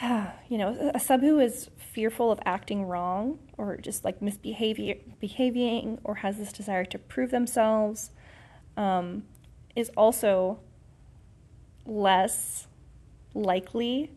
you 0.49 0.59
know, 0.59 0.91
a 0.95 1.01
sub 1.01 1.21
who 1.21 1.39
is 1.39 1.71
fearful 1.77 2.31
of 2.31 2.39
acting 2.45 2.85
wrong 2.85 3.39
or 3.57 3.79
just 3.79 4.05
like 4.05 4.21
misbehaving 4.21 5.15
behaving 5.19 5.99
or 6.05 6.17
has 6.17 6.37
this 6.37 6.53
desire 6.53 6.85
to 6.85 6.99
prove 6.99 7.31
themselves 7.31 8.11
um, 8.77 9.23
is 9.77 9.91
also 9.97 10.59
less 11.85 12.67
likely 13.35 14.11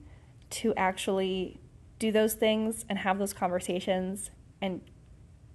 to 0.49 0.73
actually 0.75 1.59
do 1.99 2.11
those 2.11 2.33
things 2.33 2.85
and 2.89 2.99
have 2.99 3.19
those 3.19 3.33
conversations 3.33 4.31
and 4.61 4.81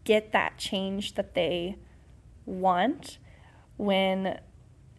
get 0.04 0.32
that 0.32 0.58
change 0.58 1.14
that 1.14 1.34
they 1.34 1.76
want 2.46 3.18
when 3.76 4.38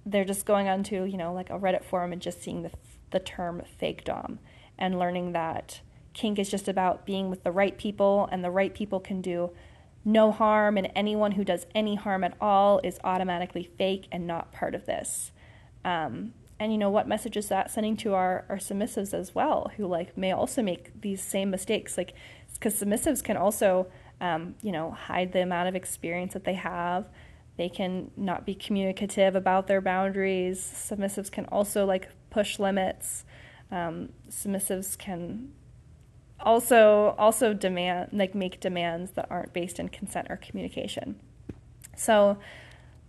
they're 0.05 0.25
just 0.25 0.45
going 0.45 0.67
onto 0.67 1.03
you 1.03 1.17
know 1.17 1.31
like 1.31 1.49
a 1.49 1.57
reddit 1.57 1.83
forum 1.83 2.11
and 2.11 2.21
just 2.21 2.41
seeing 2.41 2.63
the 2.63 2.71
the 3.11 3.19
term 3.19 3.61
fake 3.77 4.03
dom 4.03 4.39
and 4.77 4.99
learning 4.99 5.31
that 5.31 5.79
kink 6.13 6.39
is 6.39 6.49
just 6.49 6.67
about 6.67 7.05
being 7.05 7.29
with 7.29 7.43
the 7.43 7.51
right 7.51 7.77
people 7.77 8.27
and 8.31 8.43
the 8.43 8.51
right 8.51 8.73
people 8.73 8.99
can 8.99 9.21
do 9.21 9.51
no 10.05 10.31
harm 10.31 10.77
and 10.77 10.91
anyone 10.95 11.31
who 11.31 11.43
does 11.43 11.65
any 11.73 11.95
harm 11.95 12.23
at 12.23 12.37
all 12.39 12.79
is 12.83 12.99
automatically 13.03 13.69
fake 13.77 14.07
and 14.11 14.27
not 14.27 14.53
part 14.53 14.75
of 14.75 14.85
this. 14.85 15.31
Um, 15.83 16.33
and 16.59 16.71
you 16.71 16.77
know 16.77 16.89
what 16.89 17.07
message 17.07 17.35
is 17.35 17.49
that 17.49 17.69
sending 17.69 17.97
to 17.97 18.13
our, 18.13 18.45
our 18.47 18.57
submissives 18.57 19.13
as 19.13 19.35
well 19.35 19.71
who 19.75 19.85
like 19.85 20.17
may 20.17 20.31
also 20.31 20.61
make 20.61 21.01
these 21.01 21.21
same 21.21 21.49
mistakes 21.49 21.97
like 21.97 22.13
because 22.53 22.79
submissives 22.79 23.21
can 23.21 23.35
also 23.35 23.87
um, 24.21 24.55
you 24.61 24.71
know 24.71 24.91
hide 24.91 25.33
the 25.33 25.41
amount 25.41 25.67
of 25.67 25.75
experience 25.75 26.33
that 26.33 26.43
they 26.43 26.53
have. 26.53 27.09
They 27.57 27.69
can 27.69 28.11
not 28.17 28.45
be 28.45 28.53
communicative 28.53 29.35
about 29.35 29.67
their 29.67 29.81
boundaries. 29.81 30.59
Submissives 30.59 31.31
can 31.31 31.45
also 31.45 31.85
like 31.85 32.09
push 32.29 32.59
limits. 32.59 33.23
Um, 33.71 34.09
submissives 34.29 34.97
can 34.97 35.53
also 36.45 37.15
also 37.17 37.53
demand 37.53 38.09
like 38.13 38.35
make 38.35 38.59
demands 38.59 39.11
that 39.11 39.27
aren't 39.29 39.51
based 39.51 39.79
in 39.79 39.89
consent 39.89 40.27
or 40.29 40.37
communication. 40.37 41.19
So 41.97 42.37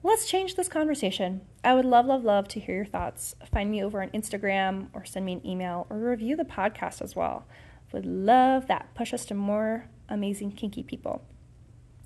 let's 0.03 0.27
change 0.27 0.55
this 0.55 0.69
conversation. 0.69 1.43
I 1.63 1.75
would 1.75 1.85
love, 1.85 2.07
love, 2.07 2.25
love 2.25 2.49
to 2.49 2.61
hear 2.61 2.77
your 2.77 2.87
thoughts. 2.87 3.35
Find 3.53 3.71
me 3.71 3.83
over 3.83 4.03
on 4.03 4.11
Instagram 4.11 4.89
or 4.93 5.05
send 5.05 5.27
me 5.27 5.35
an 5.35 5.47
email 5.47 5.87
or 5.91 5.99
review 5.99 6.37
the 6.37 6.45
podcast 6.45 7.03
as 7.03 7.15
well. 7.15 7.47
Would 7.93 8.07
love 8.07 8.67
that. 8.67 8.95
Push 8.95 9.13
us 9.13 9.25
to 9.27 9.35
more 9.35 9.89
amazing 10.09 10.53
kinky 10.53 10.83
people. 10.83 11.23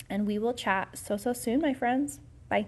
And 0.09 0.27
we 0.27 0.39
will 0.39 0.55
chat 0.55 0.99
so, 0.99 1.17
so 1.17 1.33
soon, 1.33 1.61
my 1.61 1.73
friends. 1.73 2.21
Bye. 2.49 2.67